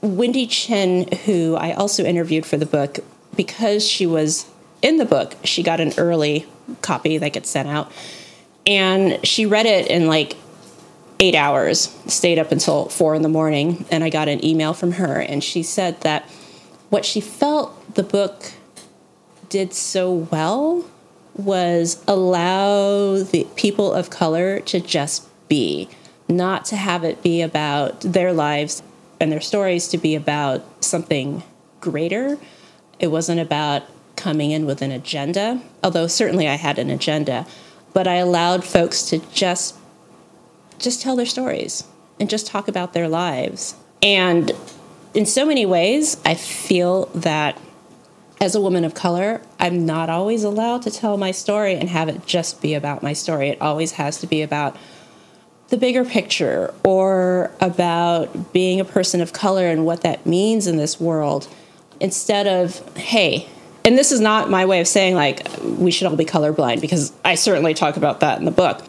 Wendy 0.00 0.46
Chen, 0.46 1.10
who 1.24 1.56
I 1.56 1.72
also 1.72 2.04
interviewed 2.04 2.46
for 2.46 2.56
the 2.56 2.66
book, 2.66 2.98
because 3.34 3.86
she 3.86 4.06
was 4.06 4.46
in 4.82 4.96
the 4.96 5.04
book, 5.04 5.34
she 5.44 5.62
got 5.62 5.80
an 5.80 5.92
early 5.98 6.46
copy 6.82 7.18
that 7.18 7.32
gets 7.32 7.50
sent 7.50 7.68
out. 7.68 7.90
And 8.66 9.26
she 9.26 9.46
read 9.46 9.66
it 9.66 9.88
in 9.88 10.06
like 10.06 10.36
eight 11.20 11.34
hours, 11.34 11.94
stayed 12.06 12.38
up 12.38 12.52
until 12.52 12.88
four 12.88 13.14
in 13.14 13.22
the 13.22 13.28
morning, 13.28 13.84
and 13.90 14.04
I 14.04 14.10
got 14.10 14.28
an 14.28 14.44
email 14.44 14.72
from 14.72 14.92
her, 14.92 15.20
and 15.20 15.42
she 15.42 15.62
said 15.62 16.00
that 16.02 16.28
what 16.90 17.04
she 17.04 17.20
felt 17.20 17.94
the 17.94 18.02
book 18.02 18.52
did 19.48 19.74
so 19.74 20.12
well 20.12 20.84
was 21.34 22.02
allow 22.06 23.22
the 23.22 23.46
people 23.56 23.92
of 23.92 24.10
color 24.10 24.60
to 24.60 24.80
just 24.80 25.26
be, 25.48 25.88
not 26.28 26.64
to 26.66 26.76
have 26.76 27.04
it 27.04 27.22
be 27.22 27.42
about 27.42 28.00
their 28.00 28.32
lives 28.32 28.82
and 29.20 29.32
their 29.32 29.40
stories, 29.40 29.88
to 29.88 29.98
be 29.98 30.14
about 30.14 30.62
something 30.84 31.42
greater. 31.80 32.38
It 32.98 33.08
wasn't 33.08 33.40
about 33.40 33.82
coming 34.16 34.50
in 34.50 34.66
with 34.66 34.82
an 34.82 34.90
agenda, 34.90 35.62
although 35.82 36.06
certainly 36.06 36.48
I 36.48 36.54
had 36.54 36.78
an 36.78 36.90
agenda, 36.90 37.46
but 37.92 38.06
I 38.06 38.16
allowed 38.16 38.64
folks 38.64 39.02
to 39.10 39.18
just 39.32 39.76
just 40.78 41.02
tell 41.02 41.16
their 41.16 41.26
stories 41.26 41.84
and 42.20 42.30
just 42.30 42.46
talk 42.46 42.68
about 42.68 42.92
their 42.92 43.08
lives. 43.08 43.74
And 44.00 44.52
in 45.12 45.26
so 45.26 45.44
many 45.44 45.66
ways, 45.66 46.20
I 46.24 46.34
feel 46.34 47.06
that 47.06 47.60
as 48.40 48.54
a 48.54 48.60
woman 48.60 48.84
of 48.84 48.94
color, 48.94 49.42
I'm 49.58 49.84
not 49.84 50.08
always 50.08 50.44
allowed 50.44 50.82
to 50.82 50.90
tell 50.90 51.16
my 51.16 51.32
story 51.32 51.74
and 51.74 51.88
have 51.88 52.08
it 52.08 52.24
just 52.26 52.62
be 52.62 52.74
about 52.74 53.02
my 53.02 53.12
story. 53.12 53.48
It 53.48 53.60
always 53.60 53.92
has 53.92 54.18
to 54.20 54.28
be 54.28 54.42
about 54.42 54.76
the 55.68 55.76
bigger 55.76 56.04
picture 56.04 56.72
or 56.84 57.50
about 57.60 58.52
being 58.52 58.80
a 58.80 58.84
person 58.84 59.20
of 59.20 59.32
color 59.32 59.66
and 59.66 59.84
what 59.84 60.00
that 60.02 60.24
means 60.24 60.66
in 60.66 60.76
this 60.76 60.98
world 60.98 61.48
instead 62.00 62.46
of, 62.46 62.96
hey, 62.96 63.48
and 63.84 63.96
this 63.96 64.12
is 64.12 64.20
not 64.20 64.50
my 64.50 64.66
way 64.66 64.80
of 64.80 64.88
saying 64.88 65.14
like 65.14 65.46
we 65.62 65.90
should 65.90 66.06
all 66.06 66.16
be 66.16 66.24
colorblind 66.24 66.80
because 66.80 67.12
I 67.24 67.34
certainly 67.34 67.74
talk 67.74 67.96
about 67.96 68.20
that 68.20 68.38
in 68.38 68.44
the 68.44 68.50
book. 68.50 68.84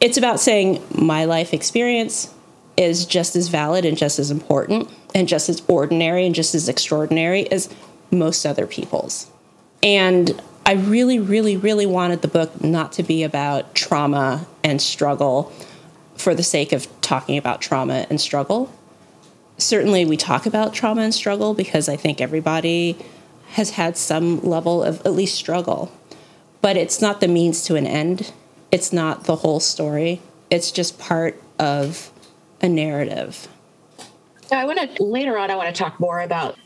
It's 0.00 0.16
about 0.16 0.40
saying 0.40 0.82
my 0.96 1.24
life 1.24 1.54
experience 1.54 2.32
is 2.76 3.04
just 3.06 3.36
as 3.36 3.48
valid 3.48 3.84
and 3.84 3.96
just 3.96 4.18
as 4.18 4.30
important 4.30 4.90
and 5.14 5.28
just 5.28 5.48
as 5.48 5.62
ordinary 5.68 6.26
and 6.26 6.34
just 6.34 6.54
as 6.54 6.68
extraordinary 6.68 7.50
as 7.50 7.72
most 8.10 8.44
other 8.46 8.66
people's. 8.66 9.30
And 9.82 10.40
I 10.64 10.74
really, 10.74 11.18
really, 11.18 11.56
really 11.56 11.86
wanted 11.86 12.22
the 12.22 12.28
book 12.28 12.62
not 12.62 12.92
to 12.92 13.02
be 13.02 13.24
about 13.24 13.74
trauma 13.74 14.46
and 14.62 14.80
struggle 14.80 15.52
for 16.16 16.34
the 16.34 16.42
sake 16.42 16.72
of 16.72 16.86
talking 17.00 17.36
about 17.36 17.60
trauma 17.60 18.06
and 18.10 18.20
struggle. 18.20 18.72
Certainly, 19.58 20.06
we 20.06 20.16
talk 20.16 20.46
about 20.46 20.74
trauma 20.74 21.02
and 21.02 21.14
struggle 21.14 21.54
because 21.54 21.88
I 21.88 21.96
think 21.96 22.20
everybody 22.20 22.96
has 23.52 23.70
had 23.70 23.96
some 23.96 24.40
level 24.42 24.82
of 24.82 25.04
at 25.04 25.12
least 25.12 25.34
struggle. 25.34 25.92
But 26.60 26.76
it's 26.76 27.00
not 27.00 27.20
the 27.20 27.28
means 27.28 27.64
to 27.64 27.76
an 27.76 27.86
end, 27.86 28.32
it's 28.70 28.92
not 28.92 29.24
the 29.24 29.36
whole 29.36 29.60
story. 29.60 30.20
It's 30.50 30.70
just 30.70 30.98
part 30.98 31.40
of 31.58 32.10
a 32.60 32.68
narrative. 32.68 33.48
I 34.50 34.64
want 34.64 34.96
to 34.96 35.02
later 35.02 35.38
on 35.38 35.50
I 35.50 35.56
want 35.56 35.74
to 35.74 35.78
talk 35.78 35.98
more 35.98 36.20
about 36.20 36.56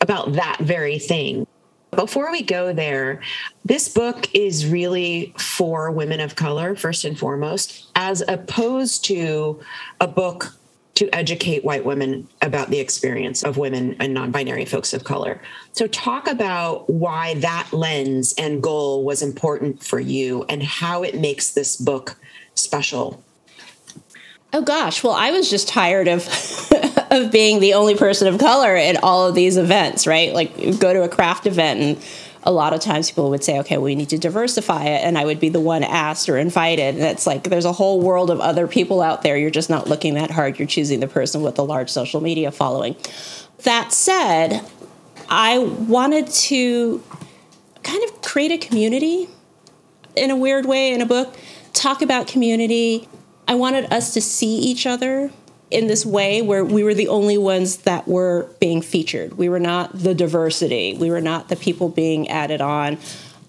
about 0.00 0.32
that 0.34 0.58
very 0.60 0.98
thing. 0.98 1.46
Before 1.94 2.32
we 2.32 2.42
go 2.42 2.72
there, 2.72 3.20
this 3.66 3.90
book 3.90 4.34
is 4.34 4.66
really 4.66 5.34
for 5.36 5.90
women 5.90 6.20
of 6.20 6.36
color, 6.36 6.74
first 6.74 7.04
and 7.04 7.18
foremost, 7.18 7.90
as 7.94 8.22
opposed 8.26 9.04
to 9.06 9.60
a 10.00 10.08
book 10.08 10.56
to 10.94 11.14
educate 11.14 11.64
white 11.64 11.84
women 11.84 12.28
about 12.40 12.70
the 12.70 12.80
experience 12.80 13.44
of 13.44 13.58
women 13.58 13.94
and 14.00 14.14
non 14.14 14.30
binary 14.30 14.64
folks 14.64 14.94
of 14.94 15.04
color. 15.04 15.42
So, 15.72 15.86
talk 15.86 16.28
about 16.28 16.88
why 16.88 17.34
that 17.34 17.68
lens 17.74 18.34
and 18.38 18.62
goal 18.62 19.04
was 19.04 19.20
important 19.20 19.84
for 19.84 20.00
you 20.00 20.46
and 20.48 20.62
how 20.62 21.02
it 21.02 21.14
makes 21.14 21.52
this 21.52 21.76
book 21.76 22.18
special. 22.54 23.22
Oh 24.54 24.62
gosh, 24.62 25.04
well 25.04 25.12
I 25.12 25.30
was 25.30 25.50
just 25.50 25.68
tired 25.68 26.08
of 26.08 26.22
of 27.12 27.30
being 27.30 27.60
the 27.60 27.74
only 27.74 27.94
person 27.94 28.26
of 28.26 28.40
color 28.40 28.74
at 28.74 29.02
all 29.04 29.28
of 29.28 29.34
these 29.34 29.58
events, 29.58 30.06
right? 30.06 30.32
Like 30.32 30.78
go 30.78 30.92
to 30.92 31.02
a 31.02 31.08
craft 31.08 31.46
event 31.46 31.80
and 31.80 32.04
a 32.44 32.50
lot 32.50 32.72
of 32.72 32.80
times 32.80 33.10
people 33.10 33.30
would 33.30 33.44
say, 33.44 33.60
okay, 33.60 33.78
we 33.78 33.94
need 33.94 34.08
to 34.08 34.18
diversify 34.18 34.84
it. 34.84 35.04
And 35.04 35.16
I 35.16 35.24
would 35.24 35.38
be 35.38 35.50
the 35.50 35.60
one 35.60 35.84
asked 35.84 36.28
or 36.28 36.38
invited. 36.38 36.96
And 36.96 37.04
it's 37.04 37.26
like 37.26 37.44
there's 37.44 37.66
a 37.66 37.72
whole 37.72 38.00
world 38.00 38.30
of 38.30 38.40
other 38.40 38.66
people 38.66 39.00
out 39.00 39.22
there. 39.22 39.36
You're 39.36 39.50
just 39.50 39.70
not 39.70 39.88
looking 39.88 40.14
that 40.14 40.30
hard. 40.30 40.58
You're 40.58 40.66
choosing 40.66 41.00
the 41.00 41.06
person 41.06 41.42
with 41.42 41.54
the 41.54 41.64
large 41.64 41.90
social 41.90 42.20
media 42.20 42.50
following. 42.50 42.96
That 43.64 43.92
said, 43.92 44.62
I 45.28 45.58
wanted 45.58 46.28
to 46.28 47.02
kind 47.84 48.02
of 48.04 48.22
create 48.22 48.50
a 48.50 48.58
community 48.58 49.28
in 50.16 50.30
a 50.30 50.36
weird 50.36 50.66
way 50.66 50.92
in 50.92 51.00
a 51.00 51.06
book, 51.06 51.36
talk 51.74 52.02
about 52.02 52.26
community. 52.26 53.08
I 53.46 53.54
wanted 53.54 53.92
us 53.92 54.14
to 54.14 54.20
see 54.20 54.56
each 54.56 54.86
other 54.86 55.30
in 55.72 55.86
this 55.86 56.04
way 56.06 56.42
where 56.42 56.64
we 56.64 56.84
were 56.84 56.94
the 56.94 57.08
only 57.08 57.38
ones 57.38 57.78
that 57.78 58.06
were 58.06 58.48
being 58.60 58.82
featured. 58.82 59.38
We 59.38 59.48
were 59.48 59.60
not 59.60 59.98
the 59.98 60.14
diversity. 60.14 60.94
We 60.94 61.10
were 61.10 61.20
not 61.20 61.48
the 61.48 61.56
people 61.56 61.88
being 61.88 62.28
added 62.28 62.60
on 62.60 62.98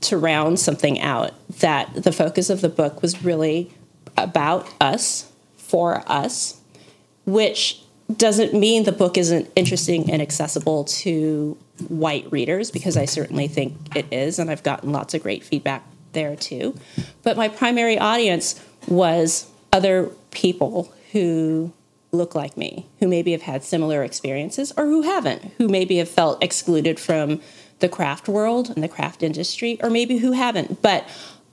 to 0.01 0.17
round 0.17 0.59
something 0.59 0.99
out. 0.99 1.33
That 1.59 1.93
the 1.93 2.11
focus 2.11 2.49
of 2.49 2.61
the 2.61 2.69
book 2.69 3.01
was 3.01 3.23
really 3.23 3.71
about 4.17 4.69
us, 4.81 5.31
for 5.57 6.03
us, 6.09 6.59
which 7.25 7.81
doesn't 8.15 8.53
mean 8.53 8.83
the 8.83 8.91
book 8.91 9.17
isn't 9.17 9.49
interesting 9.55 10.11
and 10.11 10.21
accessible 10.21 10.83
to 10.83 11.57
white 11.87 12.31
readers, 12.31 12.69
because 12.69 12.95
I 12.95 13.05
certainly 13.05 13.47
think 13.47 13.95
it 13.95 14.05
is, 14.11 14.39
and 14.39 14.51
I've 14.51 14.61
gotten 14.61 14.91
lots 14.91 15.13
of 15.13 15.23
great 15.23 15.43
feedback 15.43 15.83
there 16.11 16.35
too. 16.35 16.77
But 17.23 17.37
my 17.37 17.47
primary 17.47 17.97
audience 17.97 18.61
was 18.87 19.49
other 19.71 20.11
people 20.29 20.93
who 21.11 21.73
look 22.13 22.35
like 22.35 22.55
me, 22.55 22.85
who 22.99 23.07
maybe 23.07 23.31
have 23.31 23.41
had 23.41 23.63
similar 23.63 24.03
experiences 24.03 24.71
or 24.77 24.85
who 24.85 25.01
haven't, 25.01 25.51
who 25.57 25.67
maybe 25.67 25.97
have 25.97 26.09
felt 26.09 26.41
excluded 26.43 26.99
from 26.99 27.41
the 27.79 27.89
craft 27.89 28.29
world 28.29 28.69
and 28.69 28.83
the 28.83 28.87
craft 28.87 29.23
industry, 29.23 29.77
or 29.81 29.89
maybe 29.89 30.17
who 30.17 30.31
haven't. 30.31 30.81
But 30.81 31.07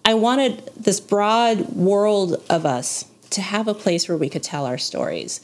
I 0.05 0.14
wanted 0.14 0.71
this 0.76 1.00
broad 1.00 1.71
world 1.71 2.43
of 2.49 2.64
us 2.64 3.07
to 3.31 3.40
have 3.40 3.67
a 3.67 3.75
place 3.75 4.09
where 4.09 4.19
we 4.19 4.29
could 4.29 4.43
tell 4.43 4.67
our 4.67 4.79
stories. 4.79 5.40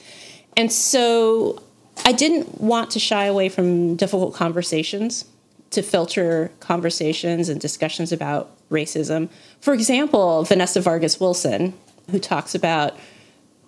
And 0.56 0.72
so 0.72 1.62
I 2.04 2.12
didn't 2.12 2.60
want 2.60 2.90
to 2.92 2.98
shy 2.98 3.24
away 3.24 3.48
from 3.48 3.96
difficult 3.96 4.34
conversations, 4.34 5.24
to 5.70 5.82
filter 5.82 6.52
conversations 6.60 7.48
and 7.48 7.60
discussions 7.60 8.12
about 8.12 8.50
racism. 8.70 9.28
For 9.60 9.74
example, 9.74 10.44
Vanessa 10.44 10.80
Vargas 10.80 11.18
Wilson, 11.18 11.74
who 12.10 12.18
talks 12.18 12.54
about 12.54 12.96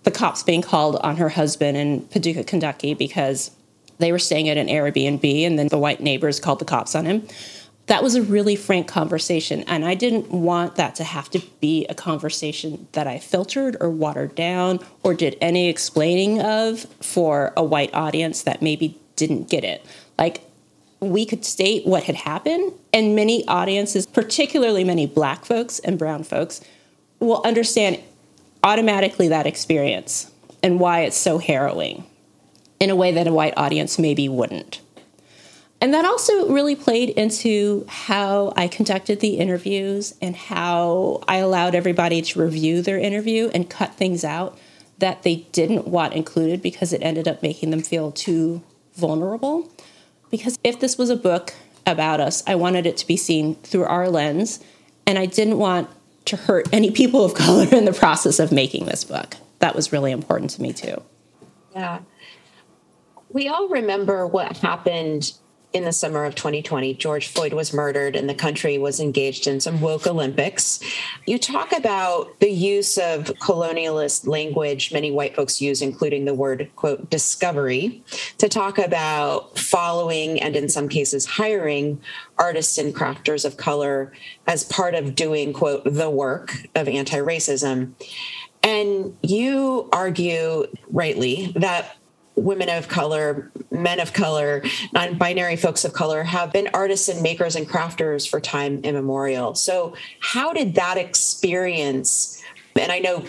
the 0.09 0.19
cops 0.19 0.43
being 0.43 0.63
called 0.63 0.97
on 0.97 1.19
her 1.19 1.29
husband 1.29 1.77
in 1.77 2.01
Paducah, 2.07 2.43
Kentucky, 2.43 2.95
because 2.95 3.51
they 3.99 4.11
were 4.11 4.19
staying 4.19 4.49
at 4.49 4.57
an 4.57 4.67
Airbnb 4.67 5.43
and 5.47 5.59
then 5.59 5.69
the 5.69 5.77
white 5.77 6.01
neighbors 6.01 6.41
called 6.41 6.61
the 6.61 6.65
cops 6.65 6.95
on 6.95 7.05
him. 7.05 7.29
That 7.89 8.03
was 8.03 8.15
a 8.15 8.23
really 8.23 8.57
frank 8.57 8.89
conversation. 8.89 9.65
And 9.65 9.85
I 9.85 9.95
didn't 9.95 10.31
want 10.31 10.77
that 10.77 10.95
to 10.95 11.05
have 11.05 11.29
to 11.31 11.43
be 11.61 11.85
a 11.91 11.95
conversation 11.95 12.89
that 12.93 13.07
I 13.07 13.19
filtered 13.19 13.77
or 13.81 13.91
watered 13.91 14.35
down 14.35 14.81
or 15.03 15.13
did 15.13 15.37
any 15.43 15.69
explaining 15.69 16.41
of 16.41 16.87
for 17.03 17.53
a 17.55 17.63
white 17.63 17.93
audience 17.93 18.43
that 18.45 18.63
maybe 18.63 18.99
didn't 19.17 19.51
get 19.51 19.63
it. 19.63 19.85
Like, 20.17 20.41
we 21.01 21.27
could 21.27 21.45
state 21.45 21.87
what 21.87 22.05
had 22.05 22.17
happened, 22.17 22.73
and 22.95 23.15
many 23.15 23.47
audiences, 23.47 24.07
particularly 24.07 24.85
many 24.85 25.05
black 25.05 25.45
folks 25.45 25.79
and 25.81 25.99
brown 25.99 26.25
folks, 26.25 26.63
will 27.21 27.43
understand 27.45 28.01
automatically 28.63 29.29
that 29.29 29.47
experience 29.47 30.31
and 30.63 30.81
why 30.81 31.01
it's 31.01 31.17
so 31.17 31.39
harrowing 31.39 32.05
in 32.81 32.91
a 32.91 32.97
way 32.97 33.13
that 33.13 33.27
a 33.27 33.33
white 33.33 33.55
audience 33.57 33.99
maybe 33.99 34.29
wouldn't. 34.29 34.81
And 35.81 35.95
that 35.95 36.05
also 36.05 36.49
really 36.53 36.75
played 36.75 37.11
into 37.11 37.87
how 37.89 38.53
I 38.57 38.67
conducted 38.67 39.21
the 39.21 39.39
interviews 39.39 40.15
and 40.21 40.35
how 40.35 41.23
I 41.29 41.37
allowed 41.37 41.77
everybody 41.77 42.21
to 42.23 42.43
review 42.43 42.83
their 42.83 42.99
interview 42.99 43.51
and 43.55 43.71
cut 43.71 43.95
things 43.95 44.25
out 44.25 44.59
that 44.99 45.23
they 45.23 45.47
didn't 45.53 45.87
want 45.87 46.15
included 46.15 46.61
because 46.61 46.93
it 46.93 47.01
ended 47.03 47.29
up 47.29 47.43
making 47.43 47.71
them 47.71 47.83
feel 47.83 48.11
too 48.11 48.63
vulnerable. 48.95 49.71
Because 50.31 50.59
if 50.65 50.81
this 50.81 50.99
was 50.99 51.11
a 51.11 51.17
book 51.17 51.55
about 51.87 52.21
us, 52.21 52.43
I 52.47 52.57
wanted 52.57 52.85
it 52.85 52.97
to 52.99 53.07
be 53.07 53.17
seen 53.17 53.55
through 53.57 53.85
our 53.85 54.09
lens, 54.09 54.63
and 55.07 55.19
I 55.19 55.27
didn't 55.27 55.59
want 55.59 55.89
to 56.29 56.37
hurt 56.37 56.69
any 56.73 56.91
people 56.91 57.25
of 57.25 57.35
color 57.35 57.67
in 57.73 57.85
the 57.85 57.93
process 57.93 58.39
of 58.39 58.53
making 58.53 58.87
this 58.87 59.05
book. 59.05 59.37
That 59.59 59.75
was 59.75 59.93
really 59.93 60.13
important 60.13 60.51
to 60.53 60.63
me 60.63 60.73
too. 60.73 61.03
Yeah. 61.75 62.01
We 63.31 63.49
all 63.49 63.69
remember 63.69 64.27
what 64.27 64.57
happened 64.59 65.33
in 65.73 65.85
the 65.85 65.93
summer 65.93 66.25
of 66.25 66.35
2020, 66.35 66.95
George 66.95 67.29
Floyd 67.29 67.53
was 67.53 67.75
murdered 67.75 68.17
and 68.17 68.29
the 68.29 68.35
country 68.35 68.79
was 68.79 69.01
engaged 69.01 69.47
in 69.47 69.61
some 69.61 69.81
woke 69.83 70.07
Olympics. 70.07 70.81
You 71.27 71.39
talk 71.39 71.73
about 71.73 72.41
the 72.41 72.51
use 72.51 72.97
of 72.97 73.27
colonialist 73.41 74.27
language 74.27 74.93
many 74.93 75.11
white 75.11 75.37
folks 75.37 75.61
use, 75.61 75.83
including 75.83 76.25
the 76.25 76.33
word, 76.33 76.71
quote, 76.77 77.11
discovery, 77.11 78.03
to 78.39 78.49
talk 78.49 78.79
about 78.79 79.59
following 79.59 80.41
and 80.41 80.57
in 80.57 80.71
some 80.71 80.89
cases 80.89 81.27
hiring 81.27 82.01
artists 82.39 82.79
and 82.79 82.95
crafters 82.95 83.45
of 83.45 83.59
color 83.59 84.13
as 84.47 84.65
part 84.65 84.95
of 84.95 85.15
doing, 85.15 85.53
quote, 85.53 85.85
the 85.85 86.09
work 86.09 86.55
of 86.75 86.89
anti 86.89 87.19
racism. 87.19 87.93
And 88.63 89.17
you 89.23 89.89
argue 89.93 90.67
rightly 90.91 91.53
that 91.57 91.98
women 92.39 92.69
of 92.69 92.89
color, 92.89 93.51
men 93.71 94.01
of 94.01 94.13
color, 94.13 94.63
non 94.93 95.19
binary 95.19 95.57
folks 95.57 95.85
of 95.85 95.93
color 95.93 96.23
have 96.23 96.53
been 96.53 96.69
artists 96.73 97.09
and 97.09 97.23
makers 97.23 97.57
and 97.57 97.69
crafters 97.69 98.29
for 98.29 98.41
time 98.41 98.81
immemorial. 98.85 99.55
So, 99.55 99.95
how 100.21 100.53
did 100.53 100.75
that 100.75 100.97
experience? 100.97 102.43
And 102.77 102.93
I 102.93 103.01
know 103.01 103.25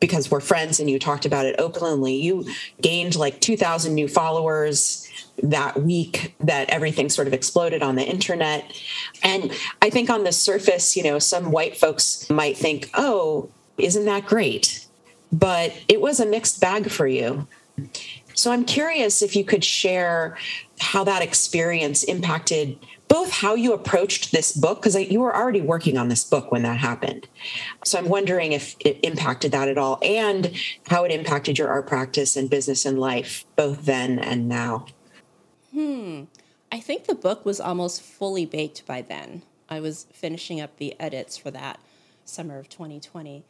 because 0.00 0.30
we're 0.30 0.40
friends 0.40 0.80
and 0.80 0.88
you 0.88 0.98
talked 0.98 1.26
about 1.26 1.46
it 1.46 1.56
openly, 1.58 2.14
you 2.14 2.46
gained 2.80 3.16
like 3.16 3.40
2,000 3.40 3.94
new 3.94 4.08
followers 4.08 5.08
that 5.42 5.80
week 5.82 6.34
that 6.40 6.68
everything 6.70 7.08
sort 7.08 7.26
of 7.26 7.32
exploded 7.32 7.82
on 7.82 7.96
the 7.96 8.04
internet. 8.04 8.80
And 9.22 9.52
I 9.82 9.90
think 9.90 10.10
on 10.10 10.24
the 10.24 10.32
surface, 10.32 10.96
you 10.96 11.02
know, 11.02 11.18
some 11.18 11.50
white 11.50 11.76
folks 11.76 12.28
might 12.30 12.56
think, 12.56 12.90
oh, 12.94 13.50
isn't 13.76 14.04
that 14.04 14.26
great? 14.26 14.86
But 15.32 15.72
it 15.88 16.00
was 16.00 16.20
a 16.20 16.26
mixed 16.26 16.60
bag 16.60 16.90
for 16.90 17.06
you. 17.06 17.46
So 18.38 18.52
I'm 18.52 18.64
curious 18.64 19.20
if 19.20 19.34
you 19.34 19.42
could 19.44 19.64
share 19.64 20.38
how 20.78 21.02
that 21.02 21.22
experience 21.22 22.04
impacted 22.04 22.78
both 23.08 23.32
how 23.32 23.56
you 23.56 23.72
approached 23.72 24.30
this 24.30 24.52
book, 24.52 24.80
because 24.80 24.94
you 24.94 25.18
were 25.18 25.34
already 25.34 25.60
working 25.60 25.98
on 25.98 26.08
this 26.08 26.22
book 26.22 26.52
when 26.52 26.62
that 26.62 26.76
happened. 26.76 27.26
So 27.84 27.98
I'm 27.98 28.08
wondering 28.08 28.52
if 28.52 28.76
it 28.78 29.00
impacted 29.02 29.50
that 29.52 29.66
at 29.66 29.76
all 29.76 29.98
and 30.02 30.52
how 30.88 31.04
it 31.04 31.10
impacted 31.10 31.58
your 31.58 31.68
art 31.68 31.88
practice 31.88 32.36
and 32.36 32.48
business 32.48 32.84
and 32.84 33.00
life, 33.00 33.44
both 33.56 33.86
then 33.86 34.20
and 34.20 34.48
now. 34.48 34.86
Hmm. 35.72 36.24
I 36.70 36.78
think 36.78 37.06
the 37.06 37.16
book 37.16 37.44
was 37.44 37.58
almost 37.58 38.02
fully 38.02 38.46
baked 38.46 38.86
by 38.86 39.02
then. 39.02 39.42
I 39.68 39.80
was 39.80 40.06
finishing 40.12 40.60
up 40.60 40.76
the 40.76 40.94
edits 41.00 41.36
for 41.36 41.50
that 41.50 41.80
summer 42.24 42.58
of 42.58 42.68
2020. 42.68 43.42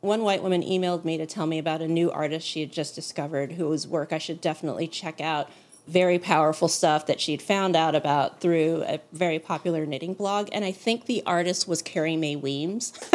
One 0.00 0.22
white 0.22 0.42
woman 0.42 0.62
emailed 0.62 1.04
me 1.04 1.16
to 1.18 1.26
tell 1.26 1.46
me 1.46 1.58
about 1.58 1.82
a 1.82 1.88
new 1.88 2.10
artist 2.10 2.46
she 2.46 2.60
had 2.60 2.72
just 2.72 2.94
discovered 2.94 3.52
whose 3.52 3.86
work 3.86 4.12
I 4.12 4.18
should 4.18 4.40
definitely 4.40 4.86
check 4.88 5.20
out. 5.20 5.50
Very 5.88 6.18
powerful 6.18 6.68
stuff 6.68 7.06
that 7.06 7.20
she'd 7.20 7.40
found 7.40 7.76
out 7.76 7.94
about 7.94 8.40
through 8.40 8.82
a 8.86 9.00
very 9.12 9.38
popular 9.38 9.86
knitting 9.86 10.14
blog. 10.14 10.48
And 10.52 10.64
I 10.64 10.72
think 10.72 11.06
the 11.06 11.22
artist 11.24 11.68
was 11.68 11.80
Carrie 11.80 12.16
Mae 12.16 12.36
Weems. 12.36 12.92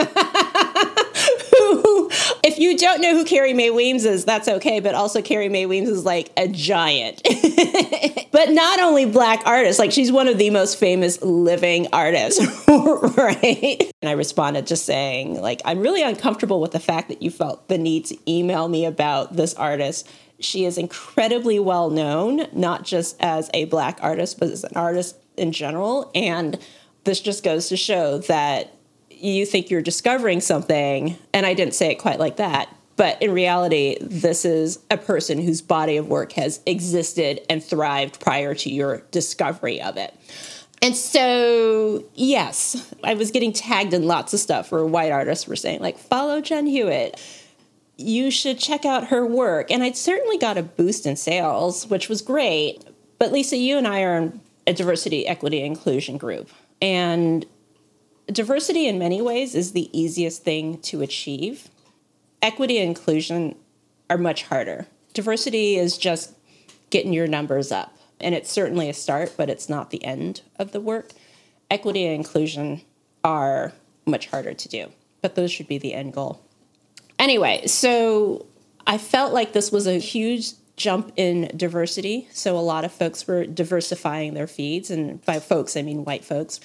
if 2.44 2.60
you 2.60 2.78
don't 2.78 3.02
know 3.02 3.14
who 3.16 3.26
Carrie 3.26 3.54
Mae 3.54 3.70
Weems 3.70 4.06
is, 4.06 4.26
that's 4.26 4.48
okay. 4.48 4.80
But 4.80 4.96
also, 4.96 5.22
Carrie 5.22 5.50
Mae 5.50 5.66
Weems 5.66 5.90
is 5.90 6.06
like 6.06 6.32
a 6.38 6.48
giant. 6.48 7.22
but 8.32 8.50
not 8.52 8.80
only 8.80 9.06
black 9.06 9.42
artists, 9.46 9.80
like 9.80 9.92
she's 9.92 10.12
one 10.12 10.28
of 10.28 10.38
the 10.38 10.50
most 10.50 10.78
famous 10.78 11.22
living 11.22 11.88
artists, 11.94 12.40
right? 12.68 13.92
And 14.02 14.10
I 14.10 14.14
responded 14.14 14.68
just 14.68 14.86
saying, 14.86 15.40
like, 15.42 15.62
I'm 15.66 15.80
really 15.80 16.04
uncomfortable 16.04 16.62
with 16.62 16.72
the 16.72 16.80
fact 16.80 17.10
that 17.10 17.22
you 17.22 17.32
felt 17.32 17.68
the 17.68 17.78
need 17.78 18.06
to 18.06 18.18
email 18.32 18.68
me 18.68 18.86
about 18.86 19.36
this 19.36 19.54
artist. 19.54 20.10
She 20.40 20.66
is 20.66 20.78
incredibly 20.78 21.60
well 21.60 21.90
known, 21.90 22.48
not 22.52 22.84
just 22.84 23.16
as 23.20 23.50
a 23.54 23.66
black 23.66 24.00
artist, 24.02 24.40
but 24.40 24.50
as 24.50 24.64
an 24.64 24.76
artist 24.76 25.16
in 25.38 25.52
general. 25.52 26.12
And 26.16 26.60
this 27.04 27.20
just 27.20 27.44
goes 27.44 27.70
to 27.70 27.78
show 27.78 28.20
that 28.20 28.76
you 29.24 29.46
think 29.46 29.70
you're 29.70 29.82
discovering 29.82 30.42
something, 30.42 31.18
and 31.34 31.46
I 31.46 31.54
didn't 31.54 31.76
say 31.76 31.92
it 31.92 31.96
quite 31.96 32.20
like 32.20 32.38
that, 32.38 32.76
but 32.96 33.22
in 33.22 33.32
reality, 33.32 33.98
this 34.02 34.46
is 34.46 34.80
a 34.92 34.98
person 34.98 35.42
whose 35.42 35.62
body 35.62 35.98
of 35.98 36.08
work 36.08 36.34
has 36.34 36.60
existed 36.66 37.42
and 37.50 37.64
thrived 37.64 38.20
prior 38.20 38.54
to 38.56 38.72
your 38.72 39.04
discovery 39.12 39.82
of 39.82 39.98
it. 39.98 40.14
And 40.84 40.96
so, 40.96 42.04
yes, 42.16 42.94
I 43.04 43.14
was 43.14 43.32
getting 43.32 43.54
tagged 43.54 43.94
in 43.94 44.08
lots 44.08 44.34
of 44.34 44.40
stuff 44.40 44.72
where 44.72 44.86
white 44.86 45.12
artists 45.12 45.48
were 45.48 45.56
saying, 45.56 45.80
like, 45.80 45.98
follow 45.98 46.42
Jen 46.42 46.66
Hewett. 46.66 47.22
You 47.98 48.32
should 48.32 48.58
check 48.58 48.84
out 48.84 49.08
her 49.08 49.26
work. 49.26 49.70
And 49.70 49.84
I 49.84 49.92
certainly 49.92 50.40
got 50.40 50.58
a 50.58 50.64
boost 50.64 51.06
in 51.06 51.16
sales, 51.16 51.88
which 51.88 52.10
was 52.10 52.24
great. 52.24 52.84
But 53.20 53.32
Lisa, 53.32 53.58
you 53.58 53.78
and 53.78 53.88
I 53.88 54.02
are 54.02 54.18
in 54.18 54.42
a 54.66 54.74
diversity, 54.74 55.28
equity, 55.28 55.64
inclusion 55.64 56.18
group. 56.18 56.50
And 56.82 57.46
diversity 58.32 58.88
in 58.88 59.00
many 59.00 59.22
ways 59.22 59.56
is 59.56 59.72
the 59.72 59.90
easiest 59.98 60.44
thing 60.44 60.80
to 60.82 61.02
achieve. 61.02 61.70
Equity 62.42 62.78
and 62.78 62.90
inclusion 62.90 63.56
are 64.10 64.18
much 64.18 64.44
harder. 64.44 64.88
Diversity 65.14 65.76
is 65.78 65.98
just 65.98 66.34
getting 66.90 67.14
your 67.14 67.28
numbers 67.28 67.72
up, 67.72 67.96
and 68.20 68.34
it's 68.36 68.52
certainly 68.52 68.90
a 68.90 68.94
start, 68.94 69.36
but 69.38 69.50
it's 69.50 69.70
not 69.70 69.90
the 69.90 70.04
end 70.04 70.42
of 70.58 70.72
the 70.72 70.82
work. 70.82 71.12
Equity 71.70 72.06
and 72.06 72.16
inclusion 72.16 72.82
are 73.24 73.74
much 74.06 74.28
harder 74.28 74.54
to 74.54 74.68
do, 74.68 74.92
but 75.22 75.36
those 75.36 75.52
should 75.52 75.68
be 75.68 75.78
the 75.78 75.94
end 75.94 76.14
goal. 76.14 76.42
Anyway, 77.20 77.66
so 77.68 78.46
I 78.88 78.98
felt 78.98 79.34
like 79.34 79.54
this 79.54 79.72
was 79.72 79.88
a 79.88 80.00
huge 80.00 80.54
jump 80.76 81.12
in 81.16 81.52
diversity. 81.56 82.28
So 82.32 82.58
a 82.58 82.60
lot 82.60 82.84
of 82.84 82.92
folks 82.92 83.28
were 83.28 83.46
diversifying 83.46 84.34
their 84.34 84.48
feeds, 84.48 84.90
and 84.90 85.24
by 85.26 85.40
folks, 85.40 85.78
I 85.78 85.82
mean 85.84 86.04
white 86.04 86.26
folks. 86.26 86.60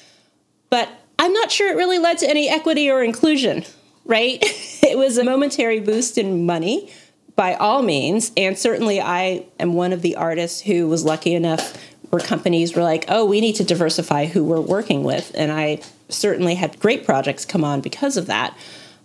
But 0.70 0.88
I'm 1.18 1.32
not 1.32 1.50
sure 1.50 1.70
it 1.70 1.76
really 1.76 1.98
led 1.98 2.18
to 2.18 2.28
any 2.28 2.48
equity 2.48 2.90
or 2.90 3.02
inclusion, 3.02 3.64
right? 4.04 4.38
it 4.82 4.98
was 4.98 5.18
a 5.18 5.24
momentary 5.24 5.80
boost 5.80 6.18
in 6.18 6.46
money 6.46 6.92
by 7.34 7.54
all 7.54 7.82
means. 7.82 8.32
And 8.36 8.58
certainly, 8.58 9.00
I 9.00 9.46
am 9.60 9.74
one 9.74 9.92
of 9.92 10.02
the 10.02 10.16
artists 10.16 10.60
who 10.60 10.88
was 10.88 11.04
lucky 11.04 11.34
enough 11.34 11.76
where 12.10 12.20
companies 12.20 12.74
were 12.74 12.82
like, 12.82 13.04
oh, 13.08 13.24
we 13.24 13.40
need 13.40 13.56
to 13.56 13.64
diversify 13.64 14.26
who 14.26 14.44
we're 14.44 14.60
working 14.60 15.02
with. 15.02 15.32
And 15.34 15.50
I 15.50 15.80
certainly 16.08 16.54
had 16.54 16.78
great 16.78 17.04
projects 17.04 17.44
come 17.44 17.64
on 17.64 17.80
because 17.80 18.16
of 18.16 18.26
that. 18.26 18.56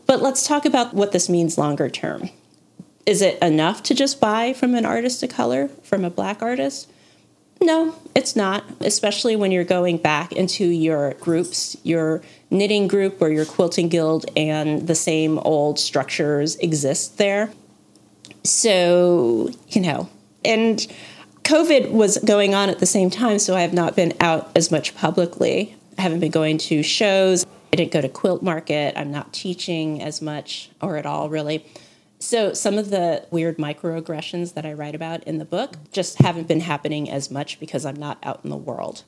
But 0.05 0.21
let's 0.21 0.47
talk 0.47 0.65
about 0.65 0.93
what 0.93 1.11
this 1.11 1.29
means 1.29 1.57
longer 1.57 1.89
term. 1.89 2.29
Is 3.05 3.21
it 3.21 3.41
enough 3.41 3.81
to 3.83 3.95
just 3.95 4.19
buy 4.19 4.53
from 4.53 4.75
an 4.75 4.85
artist 4.85 5.23
of 5.23 5.29
color, 5.29 5.67
from 5.83 6.05
a 6.05 6.09
black 6.09 6.41
artist? 6.41 6.91
No, 7.63 7.95
it's 8.15 8.35
not, 8.35 8.63
especially 8.79 9.35
when 9.35 9.51
you're 9.51 9.63
going 9.63 9.97
back 9.97 10.33
into 10.33 10.65
your 10.65 11.13
groups, 11.15 11.77
your 11.83 12.23
knitting 12.49 12.87
group 12.87 13.21
or 13.21 13.29
your 13.29 13.45
quilting 13.45 13.87
guild, 13.87 14.25
and 14.35 14.87
the 14.87 14.95
same 14.95 15.37
old 15.39 15.77
structures 15.77 16.55
exist 16.55 17.19
there. 17.19 17.51
So, 18.43 19.51
you 19.69 19.81
know, 19.81 20.09
and 20.43 20.79
COVID 21.43 21.91
was 21.91 22.17
going 22.17 22.55
on 22.55 22.69
at 22.69 22.79
the 22.79 22.87
same 22.87 23.11
time, 23.11 23.37
so 23.37 23.55
I 23.55 23.61
have 23.61 23.73
not 23.73 23.95
been 23.95 24.13
out 24.19 24.49
as 24.55 24.71
much 24.71 24.95
publicly. 24.95 25.75
I 25.99 26.01
haven't 26.01 26.19
been 26.19 26.31
going 26.31 26.57
to 26.57 26.81
shows. 26.81 27.45
I 27.71 27.75
didn't 27.75 27.91
go 27.91 28.01
to 28.01 28.09
quilt 28.09 28.41
market. 28.41 28.97
I'm 28.97 29.11
not 29.11 29.33
teaching 29.33 30.01
as 30.01 30.19
much 30.19 30.71
or 30.81 30.97
at 30.97 31.05
all, 31.05 31.29
really. 31.29 31.63
So 32.21 32.53
some 32.53 32.77
of 32.77 32.91
the 32.91 33.25
weird 33.31 33.57
microaggressions 33.57 34.53
that 34.53 34.63
I 34.63 34.73
write 34.73 34.93
about 34.93 35.23
in 35.23 35.39
the 35.39 35.45
book 35.45 35.77
just 35.91 36.19
haven't 36.19 36.47
been 36.47 36.59
happening 36.59 37.09
as 37.09 37.31
much 37.31 37.59
because 37.59 37.83
I'm 37.83 37.95
not 37.95 38.19
out 38.21 38.41
in 38.43 38.51
the 38.51 38.57
world. 38.57 39.03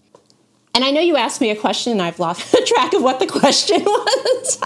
And 0.73 0.83
I 0.83 0.89
know 0.89 0.99
you 0.99 1.15
asked 1.15 1.39
me 1.39 1.51
a 1.51 1.55
question 1.55 1.91
and 1.91 2.01
I've 2.01 2.17
lost 2.17 2.51
track 2.65 2.91
of 2.93 3.03
what 3.03 3.19
the 3.19 3.27
question 3.27 3.81
was. 3.85 4.59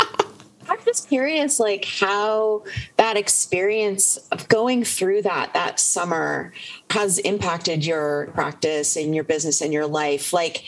I'm 0.69 0.77
just 0.85 1.09
curious, 1.09 1.59
like 1.59 1.83
how 1.83 2.63
that 2.95 3.17
experience 3.17 4.15
of 4.31 4.47
going 4.47 4.85
through 4.85 5.23
that 5.23 5.53
that 5.53 5.77
summer 5.77 6.53
has 6.91 7.19
impacted 7.19 7.85
your 7.85 8.27
practice 8.27 8.95
and 8.95 9.13
your 9.13 9.25
business 9.25 9.59
and 9.59 9.73
your 9.73 9.87
life. 9.87 10.31
Like, 10.31 10.63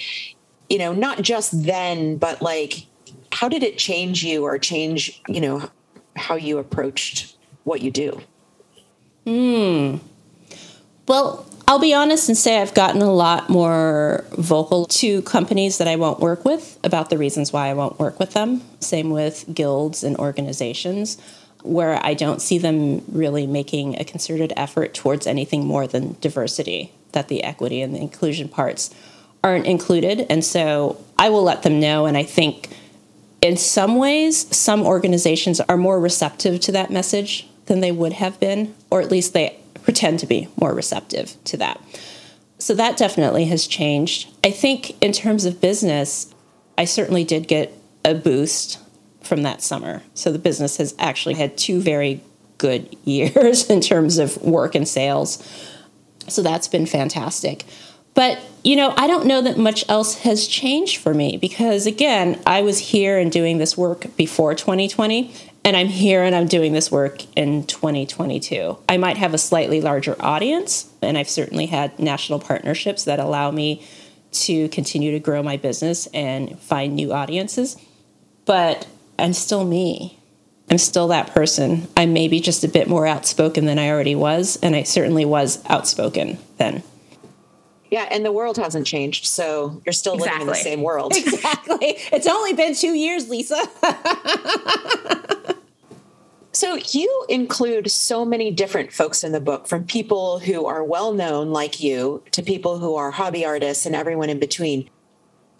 you 0.70 0.80
know, 0.80 0.92
not 0.92 1.22
just 1.22 1.64
then, 1.64 2.18
but 2.18 2.42
like, 2.42 2.88
how 3.32 3.48
did 3.48 3.64
it 3.64 3.78
change 3.78 4.22
you 4.22 4.44
or 4.44 4.58
change, 4.58 5.22
you 5.30 5.40
know, 5.40 5.70
how 6.18 6.36
you 6.36 6.58
approached 6.58 7.38
what 7.64 7.82
you 7.82 7.92
do? 7.92 8.22
Hmm. 9.26 9.98
Well, 11.08 11.46
I'll 11.68 11.80
be 11.80 11.94
honest 11.94 12.30
and 12.30 12.38
say 12.38 12.60
I've 12.60 12.74
gotten 12.74 13.02
a 13.02 13.12
lot 13.12 13.50
more 13.50 14.26
vocal 14.32 14.86
to 14.86 15.22
companies 15.22 15.78
that 15.78 15.88
I 15.88 15.98
won't 15.98 16.20
work 16.20 16.44
with 16.44 16.80
about 16.84 17.12
the 17.12 17.18
reasons 17.18 17.54
why 17.54 17.68
I 17.68 17.74
won't 17.74 18.00
work 18.00 18.20
with 18.20 18.34
them. 18.34 18.64
Same 18.80 19.12
with 19.12 19.46
guilds 19.54 20.04
and 20.04 20.18
organizations 20.18 21.18
where 21.62 22.04
I 22.04 22.14
don't 22.14 22.42
see 22.42 22.58
them 22.58 23.04
really 23.12 23.46
making 23.46 24.00
a 24.00 24.04
concerted 24.04 24.54
effort 24.56 24.94
towards 24.94 25.28
anything 25.28 25.66
more 25.66 25.88
than 25.88 26.16
diversity, 26.22 26.92
that 27.12 27.28
the 27.28 27.44
equity 27.44 27.82
and 27.82 27.94
the 27.94 28.00
inclusion 28.00 28.48
parts 28.50 28.94
aren't 29.44 29.66
included. 29.66 30.26
And 30.30 30.44
so 30.44 31.04
I 31.18 31.30
will 31.30 31.44
let 31.44 31.64
them 31.64 31.80
know. 31.80 32.06
And 32.06 32.18
I 32.18 32.24
think 32.24 32.70
in 33.42 33.58
some 33.58 33.98
ways, 33.98 34.56
some 34.56 34.86
organizations 34.86 35.60
are 35.62 35.78
more 35.78 36.00
receptive 36.00 36.60
to 36.62 36.72
that 36.74 36.92
message 36.92 37.48
than 37.66 37.80
they 37.80 37.92
would 37.92 38.14
have 38.14 38.40
been, 38.40 38.76
or 38.90 39.02
at 39.02 39.12
least 39.12 39.34
they 39.34 39.58
pretend 39.84 40.20
to 40.20 40.28
be 40.28 40.48
more 40.60 40.74
receptive 40.74 41.36
to 41.46 41.58
that. 41.58 41.82
So 42.58 42.74
that 42.76 42.98
definitely 42.98 43.46
has 43.46 43.66
changed. 43.68 44.30
I 44.44 44.52
think 44.52 45.02
in 45.02 45.14
terms 45.14 45.46
of 45.46 45.62
business, 45.62 46.34
I 46.78 46.86
certainly 46.86 47.24
did 47.24 47.48
get 47.48 47.74
a 48.04 48.14
boost 48.14 48.80
from 49.22 49.44
that 49.44 49.62
summer. 49.62 50.04
So 50.14 50.32
the 50.32 50.40
business 50.40 50.78
has 50.78 50.94
actually 51.00 51.36
had 51.36 51.58
two 51.58 51.80
very 51.80 52.22
good 52.58 52.96
years 53.06 53.70
in 53.70 53.80
terms 53.80 54.18
of 54.18 54.38
work 54.42 54.76
and 54.76 54.88
sales. 54.88 55.42
So 56.28 56.44
that's 56.44 56.68
been 56.68 56.86
fantastic. 56.86 57.64
But, 58.20 58.42
you 58.66 58.76
know, 58.76 58.94
I 58.98 59.08
don't 59.08 59.28
know 59.28 59.42
that 59.44 59.58
much 59.58 59.86
else 59.88 60.16
has 60.24 60.46
changed 60.46 60.98
for 60.98 61.14
me 61.14 61.38
because, 61.38 61.86
again, 61.86 62.38
I 62.46 62.62
was 62.64 62.78
here 62.78 63.18
and 63.18 63.32
doing 63.32 63.60
this 63.60 63.78
work 63.78 64.14
before 64.18 64.54
2020 64.56 65.34
And 65.64 65.78
I'm 65.78 65.88
here 65.88 66.24
and 66.24 66.36
I'm 66.36 66.48
doing 66.48 66.74
this 66.74 66.92
work 66.92 67.24
in 67.38 67.66
2022. 67.66 68.78
I 68.90 68.98
might 68.98 69.16
have 69.16 69.34
a 69.34 69.38
slightly 69.38 69.80
larger 69.80 70.18
audience, 70.20 70.92
and 71.02 71.18
I've 71.18 71.30
certainly 71.30 71.68
had 71.68 71.98
national 71.98 72.40
partnerships 72.40 73.06
that 73.06 73.20
allow 73.20 73.52
me 73.52 73.88
to 74.32 74.68
continue 74.68 75.12
to 75.12 75.20
grow 75.20 75.42
my 75.42 75.56
business 75.56 76.08
and 76.08 76.60
find 76.60 76.96
new 76.96 77.14
audiences. 77.14 77.78
But 78.44 78.86
I'm 79.18 79.32
still 79.32 79.64
me. 79.64 80.20
I'm 80.70 80.78
still 80.78 81.08
that 81.08 81.28
person. 81.34 81.88
I'm 81.96 82.12
maybe 82.12 82.42
just 82.42 82.66
a 82.66 82.68
bit 82.68 82.90
more 82.90 83.08
outspoken 83.08 83.64
than 83.64 83.80
I 83.80 83.90
already 83.90 84.16
was, 84.16 84.60
and 84.62 84.76
I 84.76 84.84
certainly 84.84 85.24
was 85.24 85.64
outspoken 85.70 86.38
then. 86.58 86.84
Yeah, 87.92 88.08
and 88.12 88.24
the 88.24 88.32
world 88.32 88.58
hasn't 88.58 88.86
changed, 88.86 89.26
so 89.26 89.82
you're 89.86 89.94
still 89.94 90.14
exactly. 90.14 90.40
living 90.40 90.48
in 90.48 90.54
the 90.54 90.56
same 90.56 90.82
world. 90.82 91.14
Exactly. 91.18 91.96
It's 92.12 92.28
only 92.28 92.54
been 92.54 92.76
two 92.76 92.94
years, 92.94 93.30
Lisa. 93.30 93.62
so 96.52 96.76
you 96.92 97.26
include 97.30 97.90
so 97.90 98.26
many 98.26 98.52
different 98.52 98.92
folks 98.92 99.24
in 99.24 99.32
the 99.32 99.40
book, 99.40 99.68
from 99.68 99.86
people 99.86 100.40
who 100.40 100.66
are 100.66 100.84
well 100.84 101.14
known 101.14 101.50
like 101.50 101.82
you 101.82 102.24
to 102.32 102.44
people 102.44 102.80
who 102.80 102.96
are 102.96 103.12
hobby 103.12 103.46
artists 103.46 103.86
and 103.86 103.96
everyone 103.96 104.30
in 104.30 104.40
between 104.40 104.90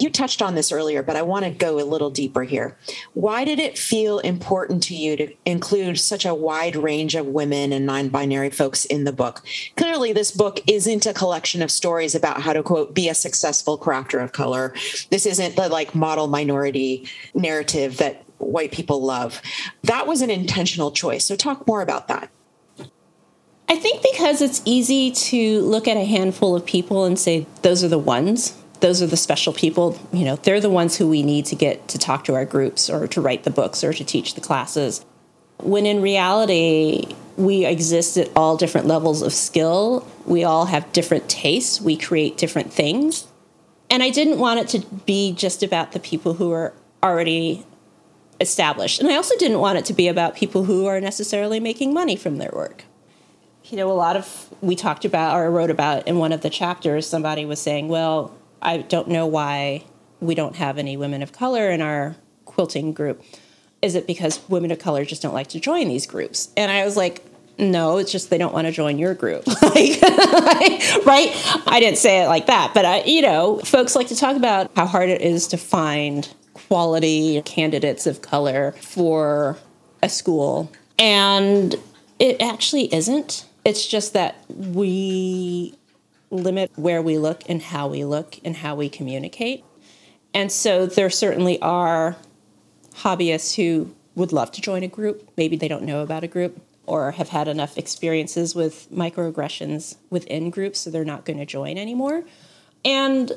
you 0.00 0.10
touched 0.10 0.40
on 0.40 0.54
this 0.54 0.72
earlier, 0.72 1.02
but 1.02 1.16
I 1.16 1.22
want 1.22 1.44
to 1.44 1.50
go 1.50 1.78
a 1.78 1.84
little 1.84 2.10
deeper 2.10 2.42
here. 2.42 2.76
Why 3.12 3.44
did 3.44 3.58
it 3.58 3.78
feel 3.78 4.18
important 4.20 4.82
to 4.84 4.94
you 4.94 5.16
to 5.16 5.34
include 5.44 5.98
such 5.98 6.24
a 6.24 6.34
wide 6.34 6.76
range 6.76 7.14
of 7.14 7.26
women 7.26 7.72
and 7.72 7.86
non 7.86 8.08
binary 8.08 8.50
folks 8.50 8.84
in 8.84 9.04
the 9.04 9.12
book? 9.12 9.42
Clearly, 9.76 10.12
this 10.12 10.30
book 10.30 10.60
isn't 10.66 11.06
a 11.06 11.14
collection 11.14 11.62
of 11.62 11.70
stories 11.70 12.14
about 12.14 12.40
how 12.42 12.52
to, 12.52 12.62
quote, 12.62 12.94
be 12.94 13.08
a 13.08 13.14
successful 13.14 13.78
crafter 13.78 14.22
of 14.22 14.32
color. 14.32 14.74
This 15.10 15.26
isn't 15.26 15.56
the 15.56 15.68
like 15.68 15.94
model 15.94 16.26
minority 16.26 17.08
narrative 17.34 17.98
that 17.98 18.24
white 18.38 18.72
people 18.72 19.02
love. 19.02 19.42
That 19.82 20.06
was 20.06 20.22
an 20.22 20.30
intentional 20.30 20.90
choice. 20.90 21.26
So, 21.26 21.36
talk 21.36 21.66
more 21.66 21.82
about 21.82 22.08
that. 22.08 22.30
I 23.68 23.76
think 23.76 24.02
because 24.02 24.42
it's 24.42 24.62
easy 24.64 25.12
to 25.12 25.60
look 25.60 25.86
at 25.86 25.96
a 25.96 26.04
handful 26.04 26.56
of 26.56 26.66
people 26.66 27.04
and 27.04 27.16
say, 27.16 27.46
those 27.62 27.84
are 27.84 27.88
the 27.88 28.00
ones 28.00 28.59
those 28.80 29.02
are 29.02 29.06
the 29.06 29.16
special 29.16 29.52
people. 29.52 29.98
You 30.12 30.24
know 30.24 30.36
they're 30.36 30.60
the 30.60 30.70
ones 30.70 30.96
who 30.96 31.08
we 31.08 31.22
need 31.22 31.46
to 31.46 31.56
get 31.56 31.88
to 31.88 31.98
talk 31.98 32.24
to 32.24 32.34
our 32.34 32.44
groups 32.44 32.90
or 32.90 33.06
to 33.08 33.20
write 33.20 33.44
the 33.44 33.50
books 33.50 33.84
or 33.84 33.92
to 33.92 34.04
teach 34.04 34.34
the 34.34 34.40
classes. 34.40 35.04
When 35.58 35.84
in 35.84 36.00
reality 36.00 37.14
we 37.40 37.64
exist 37.64 38.16
at 38.16 38.30
all 38.36 38.56
different 38.56 38.86
levels 38.86 39.22
of 39.22 39.32
skill. 39.32 40.06
We 40.26 40.44
all 40.44 40.66
have 40.66 40.92
different 40.92 41.28
tastes. 41.28 41.80
We 41.80 41.96
create 41.96 42.36
different 42.36 42.72
things. 42.72 43.26
And 43.88 44.02
i 44.02 44.10
didn't 44.10 44.38
want 44.38 44.60
it 44.60 44.68
to 44.68 44.86
be 45.04 45.32
just 45.32 45.62
about 45.62 45.92
the 45.92 46.00
people 46.00 46.34
who 46.34 46.52
are 46.52 46.72
already 47.02 47.66
established. 48.40 49.00
And 49.00 49.08
i 49.10 49.16
also 49.16 49.36
didn't 49.38 49.58
want 49.58 49.78
it 49.78 49.84
to 49.86 49.92
be 49.92 50.06
about 50.06 50.36
people 50.36 50.64
who 50.64 50.86
are 50.86 51.00
necessarily 51.00 51.58
making 51.60 51.92
money 51.92 52.16
from 52.16 52.36
their 52.36 52.52
work. 52.52 52.84
You 53.64 53.76
know 53.76 53.90
a 53.90 53.94
lot 53.94 54.16
of 54.16 54.52
we 54.60 54.76
talked 54.76 55.04
about 55.04 55.36
or 55.36 55.50
wrote 55.50 55.70
about 55.70 56.06
in 56.06 56.18
one 56.18 56.32
of 56.32 56.40
the 56.40 56.50
chapters 56.50 57.06
somebody 57.06 57.44
was 57.44 57.60
saying 57.60 57.88
well 57.88 58.36
I 58.62 58.78
don't 58.78 59.08
know 59.08 59.26
why 59.26 59.84
we 60.20 60.34
don't 60.34 60.56
have 60.56 60.78
any 60.78 60.96
women 60.96 61.22
of 61.22 61.32
color 61.32 61.70
in 61.70 61.80
our 61.80 62.16
quilting 62.44 62.92
group. 62.92 63.22
Is 63.82 63.94
it 63.94 64.06
because 64.06 64.40
women 64.48 64.70
of 64.70 64.78
color 64.78 65.04
just 65.04 65.22
don't 65.22 65.34
like 65.34 65.48
to 65.48 65.60
join 65.60 65.88
these 65.88 66.06
groups? 66.06 66.50
And 66.56 66.70
I 66.70 66.84
was 66.84 66.96
like, 66.96 67.24
no, 67.58 67.98
it's 67.98 68.12
just 68.12 68.30
they 68.30 68.38
don't 68.38 68.52
want 68.52 68.66
to 68.66 68.72
join 68.72 68.98
your 68.98 69.14
group. 69.14 69.46
like, 69.62 69.62
right? 71.06 71.30
I 71.66 71.78
didn't 71.80 71.98
say 71.98 72.22
it 72.22 72.26
like 72.26 72.46
that, 72.46 72.72
but 72.74 72.84
I, 72.84 73.02
you 73.04 73.22
know, 73.22 73.58
folks 73.58 73.94
like 73.94 74.08
to 74.08 74.16
talk 74.16 74.36
about 74.36 74.70
how 74.76 74.86
hard 74.86 75.08
it 75.08 75.20
is 75.20 75.48
to 75.48 75.56
find 75.56 76.28
quality 76.52 77.40
candidates 77.42 78.06
of 78.06 78.22
color 78.22 78.72
for 78.72 79.56
a 80.02 80.08
school. 80.08 80.70
And 80.98 81.74
it 82.18 82.40
actually 82.40 82.92
isn't. 82.94 83.46
It's 83.64 83.86
just 83.86 84.14
that 84.14 84.36
we 84.48 85.74
limit 86.30 86.70
where 86.76 87.02
we 87.02 87.18
look 87.18 87.42
and 87.48 87.60
how 87.60 87.88
we 87.88 88.04
look 88.04 88.38
and 88.44 88.56
how 88.56 88.74
we 88.74 88.88
communicate. 88.88 89.64
And 90.32 90.50
so 90.50 90.86
there 90.86 91.10
certainly 91.10 91.60
are 91.60 92.16
hobbyists 92.94 93.56
who 93.56 93.94
would 94.14 94.32
love 94.32 94.52
to 94.52 94.60
join 94.60 94.82
a 94.82 94.88
group. 94.88 95.28
Maybe 95.36 95.56
they 95.56 95.68
don't 95.68 95.82
know 95.82 96.02
about 96.02 96.24
a 96.24 96.28
group 96.28 96.60
or 96.86 97.12
have 97.12 97.28
had 97.28 97.48
enough 97.48 97.78
experiences 97.78 98.54
with 98.54 98.90
microaggressions 98.90 99.96
within 100.10 100.50
groups, 100.50 100.80
so 100.80 100.90
they're 100.90 101.04
not 101.04 101.24
going 101.24 101.38
to 101.38 101.46
join 101.46 101.78
anymore. 101.78 102.24
And 102.84 103.32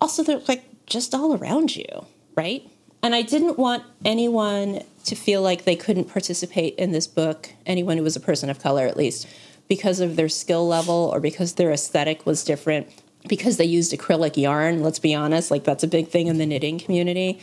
also, 0.00 0.22
they're 0.22 0.42
like 0.48 0.64
just 0.86 1.14
all 1.14 1.36
around 1.36 1.74
you, 1.74 2.06
right? 2.36 2.68
And 3.02 3.14
I 3.14 3.22
didn't 3.22 3.58
want 3.58 3.82
anyone 4.04 4.82
to 5.04 5.14
feel 5.16 5.42
like 5.42 5.64
they 5.64 5.74
couldn't 5.74 6.04
participate 6.04 6.76
in 6.76 6.92
this 6.92 7.08
book, 7.08 7.50
anyone 7.66 7.96
who 7.96 8.04
was 8.04 8.14
a 8.14 8.20
person 8.20 8.48
of 8.48 8.60
color 8.60 8.86
at 8.86 8.96
least, 8.96 9.26
because 9.68 10.00
of 10.00 10.16
their 10.16 10.28
skill 10.28 10.66
level 10.66 11.10
or 11.12 11.20
because 11.20 11.54
their 11.54 11.70
aesthetic 11.70 12.26
was 12.26 12.44
different, 12.44 12.88
because 13.28 13.56
they 13.56 13.64
used 13.64 13.92
acrylic 13.92 14.36
yarn, 14.36 14.82
let's 14.82 14.98
be 14.98 15.14
honest, 15.14 15.50
like 15.50 15.64
that's 15.64 15.84
a 15.84 15.88
big 15.88 16.08
thing 16.08 16.26
in 16.26 16.38
the 16.38 16.46
knitting 16.46 16.78
community. 16.78 17.40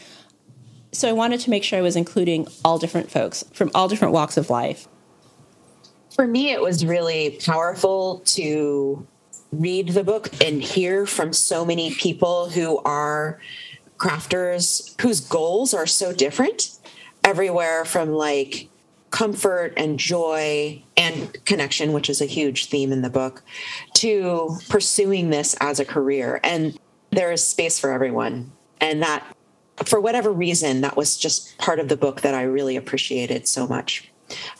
So 0.91 1.07
I 1.07 1.11
wanted 1.11 1.39
to 1.41 1.49
make 1.49 1.63
sure 1.63 1.79
I 1.79 1.81
was 1.81 1.95
including 1.95 2.47
all 2.65 2.77
different 2.79 3.11
folks 3.11 3.43
from 3.53 3.71
all 3.75 3.87
different 3.87 4.13
walks 4.13 4.37
of 4.37 4.49
life. 4.49 4.87
For 6.15 6.27
me, 6.27 6.51
it 6.51 6.61
was 6.61 6.85
really 6.85 7.39
powerful 7.45 8.21
to 8.25 9.07
read 9.51 9.89
the 9.89 10.03
book 10.03 10.29
and 10.43 10.61
hear 10.61 11.05
from 11.05 11.33
so 11.33 11.65
many 11.65 11.93
people 11.93 12.49
who 12.49 12.79
are 12.79 13.39
crafters 13.97 14.99
whose 15.01 15.19
goals 15.21 15.73
are 15.73 15.85
so 15.85 16.13
different 16.13 16.77
everywhere 17.23 17.85
from 17.85 18.09
like 18.09 18.69
comfort 19.11 19.73
and 19.77 19.99
joy 19.99 20.81
and 20.97 21.45
connection, 21.45 21.93
which 21.93 22.09
is 22.09 22.21
a 22.21 22.25
huge 22.25 22.67
theme 22.67 22.91
in 22.91 23.01
the 23.01 23.09
book, 23.09 23.43
to 23.95 24.57
pursuing 24.69 25.29
this 25.29 25.55
as 25.61 25.79
a 25.79 25.85
career. 25.85 26.39
And 26.43 26.77
there 27.11 27.31
is 27.31 27.45
space 27.45 27.79
for 27.79 27.91
everyone. 27.91 28.51
And 28.81 29.01
that, 29.01 29.25
for 29.85 29.99
whatever 29.99 30.31
reason, 30.31 30.81
that 30.81 30.95
was 30.95 31.17
just 31.17 31.57
part 31.57 31.79
of 31.79 31.89
the 31.89 31.97
book 31.97 32.21
that 32.21 32.33
I 32.33 32.43
really 32.43 32.75
appreciated 32.75 33.47
so 33.47 33.67
much. 33.67 34.11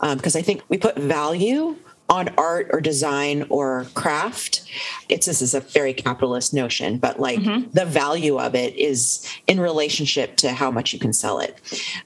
Because 0.01 0.35
um, 0.35 0.39
I 0.39 0.41
think 0.41 0.63
we 0.67 0.77
put 0.77 0.97
value 0.97 1.75
on 2.09 2.29
art 2.37 2.67
or 2.71 2.81
design 2.81 3.45
or 3.49 3.85
craft 3.93 4.63
it's 5.09 5.27
this 5.27 5.41
is 5.41 5.53
a 5.53 5.59
very 5.59 5.93
capitalist 5.93 6.53
notion 6.53 6.97
but 6.97 7.19
like 7.19 7.39
mm-hmm. 7.39 7.69
the 7.71 7.85
value 7.85 8.39
of 8.39 8.55
it 8.55 8.75
is 8.75 9.25
in 9.47 9.59
relationship 9.59 10.35
to 10.35 10.51
how 10.51 10.71
much 10.71 10.91
you 10.91 10.99
can 10.99 11.13
sell 11.13 11.39
it 11.39 11.59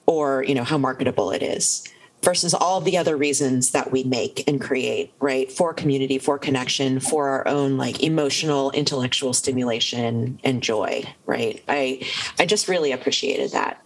or 0.05 0.43
you 0.43 0.53
know 0.53 0.63
how 0.63 0.77
marketable 0.77 1.31
it 1.31 1.41
is 1.41 1.87
versus 2.23 2.53
all 2.53 2.79
the 2.81 2.97
other 2.97 3.17
reasons 3.17 3.71
that 3.71 3.91
we 3.91 4.03
make 4.03 4.47
and 4.47 4.61
create, 4.61 5.13
right? 5.19 5.51
For 5.51 5.73
community, 5.73 6.17
for 6.17 6.39
connection, 6.39 6.99
for 6.99 7.27
our 7.27 7.47
own 7.47 7.77
like 7.77 8.01
emotional, 8.01 8.71
intellectual 8.71 9.33
stimulation 9.33 10.39
and 10.43 10.63
joy, 10.63 11.03
right? 11.25 11.61
I 11.67 12.07
I 12.39 12.45
just 12.45 12.67
really 12.67 12.91
appreciated 12.91 13.51
that. 13.51 13.85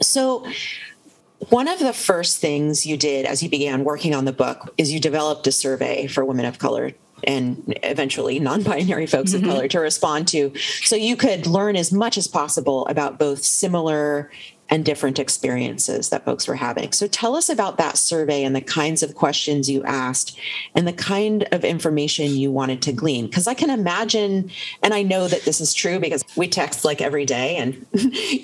So 0.00 0.46
one 1.50 1.68
of 1.68 1.78
the 1.78 1.92
first 1.92 2.40
things 2.40 2.86
you 2.86 2.96
did 2.96 3.26
as 3.26 3.42
you 3.42 3.48
began 3.48 3.84
working 3.84 4.14
on 4.14 4.24
the 4.24 4.32
book 4.32 4.72
is 4.78 4.92
you 4.92 5.00
developed 5.00 5.46
a 5.46 5.52
survey 5.52 6.06
for 6.06 6.24
women 6.24 6.44
of 6.44 6.58
color 6.58 6.92
and 7.26 7.78
eventually 7.82 8.38
non-binary 8.38 9.06
folks 9.06 9.32
mm-hmm. 9.32 9.44
of 9.44 9.50
color 9.50 9.68
to 9.68 9.80
respond 9.80 10.28
to 10.28 10.52
so 10.82 10.96
you 10.96 11.16
could 11.16 11.46
learn 11.46 11.76
as 11.76 11.92
much 11.92 12.18
as 12.18 12.28
possible 12.28 12.86
about 12.86 13.18
both 13.18 13.42
similar 13.42 14.30
and 14.70 14.84
different 14.84 15.18
experiences 15.18 16.08
that 16.08 16.24
folks 16.24 16.48
were 16.48 16.54
having. 16.54 16.90
So 16.92 17.06
tell 17.06 17.36
us 17.36 17.48
about 17.48 17.76
that 17.78 17.98
survey 17.98 18.44
and 18.44 18.56
the 18.56 18.62
kinds 18.62 19.02
of 19.02 19.14
questions 19.14 19.68
you 19.68 19.84
asked 19.84 20.38
and 20.74 20.88
the 20.88 20.92
kind 20.92 21.46
of 21.52 21.64
information 21.64 22.30
you 22.30 22.50
wanted 22.50 22.80
to 22.82 22.92
glean. 22.92 23.26
Because 23.26 23.46
I 23.46 23.54
can 23.54 23.68
imagine, 23.68 24.50
and 24.82 24.94
I 24.94 25.02
know 25.02 25.28
that 25.28 25.42
this 25.42 25.60
is 25.60 25.74
true 25.74 25.98
because 26.00 26.24
we 26.36 26.48
text 26.48 26.84
like 26.84 27.02
every 27.02 27.26
day, 27.26 27.56
and 27.56 27.86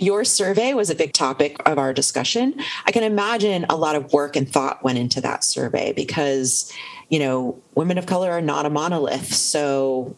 your 0.00 0.24
survey 0.24 0.74
was 0.74 0.90
a 0.90 0.94
big 0.94 1.12
topic 1.14 1.56
of 1.66 1.78
our 1.78 1.92
discussion. 1.92 2.54
I 2.84 2.92
can 2.92 3.02
imagine 3.02 3.64
a 3.70 3.76
lot 3.76 3.96
of 3.96 4.12
work 4.12 4.36
and 4.36 4.48
thought 4.48 4.82
went 4.82 4.98
into 4.98 5.20
that 5.22 5.42
survey 5.42 5.92
because, 5.92 6.70
you 7.08 7.18
know, 7.18 7.60
women 7.74 7.96
of 7.96 8.06
color 8.06 8.30
are 8.30 8.42
not 8.42 8.66
a 8.66 8.70
monolith. 8.70 9.32
So, 9.32 10.16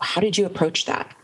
how 0.00 0.20
did 0.20 0.36
you 0.38 0.46
approach 0.46 0.86
that? 0.86 1.14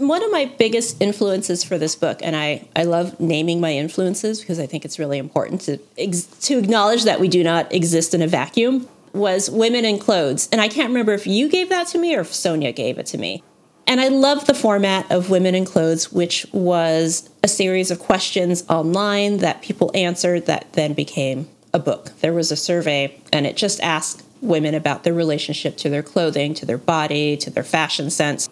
One 0.00 0.24
of 0.24 0.30
my 0.32 0.46
biggest 0.58 1.00
influences 1.00 1.62
for 1.62 1.76
this 1.76 1.94
book, 1.94 2.20
and 2.22 2.34
I, 2.34 2.66
I 2.74 2.84
love 2.84 3.20
naming 3.20 3.60
my 3.60 3.72
influences 3.72 4.40
because 4.40 4.58
I 4.58 4.66
think 4.66 4.84
it's 4.84 4.98
really 4.98 5.18
important 5.18 5.60
to 5.62 5.76
to 5.76 6.58
acknowledge 6.58 7.04
that 7.04 7.20
we 7.20 7.28
do 7.28 7.44
not 7.44 7.72
exist 7.72 8.14
in 8.14 8.22
a 8.22 8.26
vacuum, 8.26 8.88
was 9.12 9.50
women 9.50 9.84
in 9.84 9.98
clothes. 9.98 10.48
And 10.50 10.60
I 10.60 10.68
can't 10.68 10.88
remember 10.88 11.12
if 11.12 11.26
you 11.26 11.48
gave 11.48 11.68
that 11.68 11.86
to 11.88 11.98
me 11.98 12.16
or 12.16 12.20
if 12.20 12.34
Sonia 12.34 12.72
gave 12.72 12.98
it 12.98 13.06
to 13.06 13.18
me. 13.18 13.42
And 13.86 14.00
I 14.00 14.08
love 14.08 14.46
the 14.46 14.54
format 14.54 15.10
of 15.10 15.30
Women 15.30 15.54
in 15.54 15.64
Clothes, 15.64 16.12
which 16.12 16.46
was 16.52 17.28
a 17.42 17.48
series 17.48 17.90
of 17.90 17.98
questions 17.98 18.64
online 18.68 19.38
that 19.38 19.62
people 19.62 19.90
answered 19.94 20.46
that 20.46 20.72
then 20.74 20.92
became 20.94 21.48
a 21.74 21.78
book. 21.78 22.12
There 22.20 22.32
was 22.32 22.52
a 22.52 22.56
survey, 22.56 23.20
and 23.32 23.46
it 23.46 23.56
just 23.56 23.80
asked 23.80 24.22
women 24.40 24.74
about 24.74 25.02
their 25.02 25.12
relationship 25.12 25.76
to 25.78 25.90
their 25.90 26.02
clothing, 26.02 26.54
to 26.54 26.66
their 26.66 26.78
body, 26.78 27.36
to 27.38 27.50
their 27.50 27.64
fashion 27.64 28.10
sense. 28.10 28.48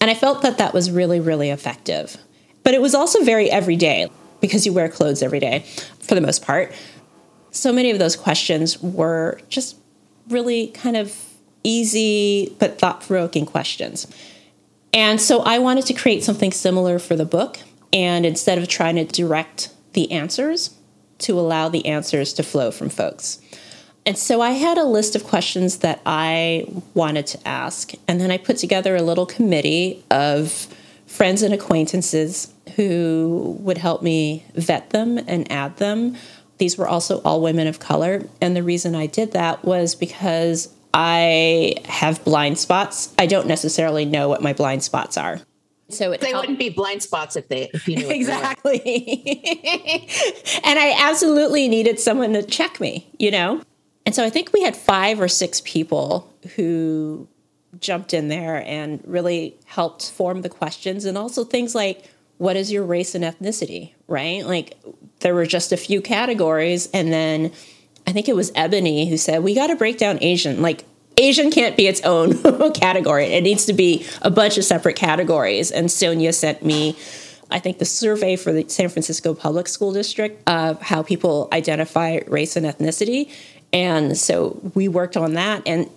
And 0.00 0.10
I 0.10 0.14
felt 0.14 0.42
that 0.42 0.58
that 0.58 0.74
was 0.74 0.90
really, 0.90 1.20
really 1.20 1.50
effective. 1.50 2.16
But 2.62 2.74
it 2.74 2.80
was 2.80 2.94
also 2.94 3.22
very 3.22 3.50
everyday 3.50 4.10
because 4.40 4.66
you 4.66 4.72
wear 4.72 4.88
clothes 4.88 5.22
every 5.22 5.40
day 5.40 5.60
for 6.00 6.14
the 6.14 6.20
most 6.20 6.42
part. 6.42 6.72
So 7.50 7.72
many 7.72 7.90
of 7.90 7.98
those 7.98 8.16
questions 8.16 8.82
were 8.82 9.40
just 9.48 9.76
really 10.28 10.68
kind 10.68 10.96
of 10.96 11.16
easy 11.64 12.54
but 12.58 12.78
thought 12.78 13.00
provoking 13.00 13.46
questions. 13.46 14.06
And 14.92 15.20
so 15.20 15.40
I 15.40 15.58
wanted 15.58 15.86
to 15.86 15.94
create 15.94 16.22
something 16.22 16.52
similar 16.52 16.98
for 16.98 17.16
the 17.16 17.24
book. 17.24 17.58
And 17.92 18.26
instead 18.26 18.58
of 18.58 18.68
trying 18.68 18.96
to 18.96 19.04
direct 19.04 19.70
the 19.94 20.12
answers, 20.12 20.76
to 21.18 21.38
allow 21.38 21.68
the 21.68 21.86
answers 21.86 22.32
to 22.34 22.42
flow 22.42 22.70
from 22.70 22.88
folks. 22.88 23.40
And 24.06 24.16
so 24.16 24.40
I 24.40 24.52
had 24.52 24.78
a 24.78 24.84
list 24.84 25.16
of 25.16 25.24
questions 25.24 25.78
that 25.78 26.00
I 26.06 26.66
wanted 26.94 27.26
to 27.28 27.48
ask. 27.48 27.92
And 28.06 28.20
then 28.20 28.30
I 28.30 28.38
put 28.38 28.56
together 28.56 28.94
a 28.94 29.02
little 29.02 29.26
committee 29.26 30.04
of 30.12 30.68
friends 31.06 31.42
and 31.42 31.52
acquaintances 31.52 32.54
who 32.76 33.56
would 33.60 33.78
help 33.78 34.02
me 34.02 34.44
vet 34.54 34.90
them 34.90 35.18
and 35.18 35.50
add 35.50 35.78
them. 35.78 36.16
These 36.58 36.78
were 36.78 36.86
also 36.86 37.20
all 37.22 37.40
women 37.42 37.66
of 37.66 37.80
color. 37.80 38.24
And 38.40 38.54
the 38.56 38.62
reason 38.62 38.94
I 38.94 39.06
did 39.06 39.32
that 39.32 39.64
was 39.64 39.96
because 39.96 40.72
I 40.94 41.74
have 41.86 42.24
blind 42.24 42.58
spots. 42.58 43.12
I 43.18 43.26
don't 43.26 43.48
necessarily 43.48 44.04
know 44.04 44.28
what 44.28 44.40
my 44.40 44.52
blind 44.52 44.84
spots 44.84 45.16
are. 45.16 45.40
So 45.88 46.12
it 46.12 46.20
they 46.20 46.30
helped. 46.30 46.44
wouldn't 46.44 46.58
be 46.58 46.70
blind 46.70 47.02
spots 47.02 47.36
if 47.36 47.48
they 47.48 47.70
if 47.72 47.86
you 47.88 47.96
knew 47.96 48.08
exactly. 48.10 48.82
and 50.64 50.78
I 50.78 50.94
absolutely 50.98 51.68
needed 51.68 52.00
someone 52.00 52.32
to 52.32 52.42
check 52.42 52.80
me, 52.80 53.06
you 53.18 53.30
know. 53.30 53.62
And 54.06 54.14
so 54.14 54.24
I 54.24 54.30
think 54.30 54.52
we 54.52 54.62
had 54.62 54.76
five 54.76 55.20
or 55.20 55.28
six 55.28 55.60
people 55.60 56.32
who 56.54 57.28
jumped 57.80 58.14
in 58.14 58.28
there 58.28 58.62
and 58.64 59.02
really 59.04 59.56
helped 59.66 60.10
form 60.10 60.42
the 60.42 60.48
questions, 60.48 61.04
and 61.04 61.18
also 61.18 61.44
things 61.44 61.74
like 61.74 62.04
what 62.38 62.56
is 62.56 62.70
your 62.70 62.84
race 62.84 63.14
and 63.14 63.24
ethnicity, 63.24 63.92
right? 64.06 64.46
Like 64.46 64.78
there 65.20 65.34
were 65.34 65.46
just 65.46 65.72
a 65.72 65.76
few 65.76 66.00
categories, 66.00 66.88
and 66.94 67.12
then 67.12 67.52
I 68.06 68.12
think 68.12 68.28
it 68.28 68.36
was 68.36 68.52
Ebony 68.54 69.10
who 69.10 69.16
said 69.16 69.42
we 69.42 69.54
got 69.54 69.66
to 69.66 69.76
break 69.76 69.98
down 69.98 70.18
Asian, 70.22 70.62
like 70.62 70.84
Asian 71.18 71.50
can't 71.50 71.76
be 71.76 71.86
its 71.86 72.00
own 72.02 72.72
category. 72.74 73.26
It 73.26 73.42
needs 73.42 73.66
to 73.66 73.72
be 73.72 74.06
a 74.22 74.30
bunch 74.30 74.58
of 74.58 74.64
separate 74.64 74.96
categories. 74.96 75.70
And 75.70 75.90
Sonia 75.90 76.32
sent 76.32 76.62
me, 76.62 76.96
I 77.50 77.58
think, 77.58 77.78
the 77.78 77.86
survey 77.86 78.36
for 78.36 78.52
the 78.52 78.68
San 78.68 78.90
Francisco 78.90 79.34
Public 79.34 79.66
School 79.66 79.92
District 79.92 80.46
of 80.48 80.80
how 80.82 81.02
people 81.02 81.48
identify 81.52 82.20
race 82.26 82.54
and 82.56 82.66
ethnicity. 82.66 83.30
And 83.76 84.16
so 84.16 84.58
we 84.74 84.88
worked 84.88 85.18
on 85.18 85.34
that. 85.34 85.62
And 85.66 85.90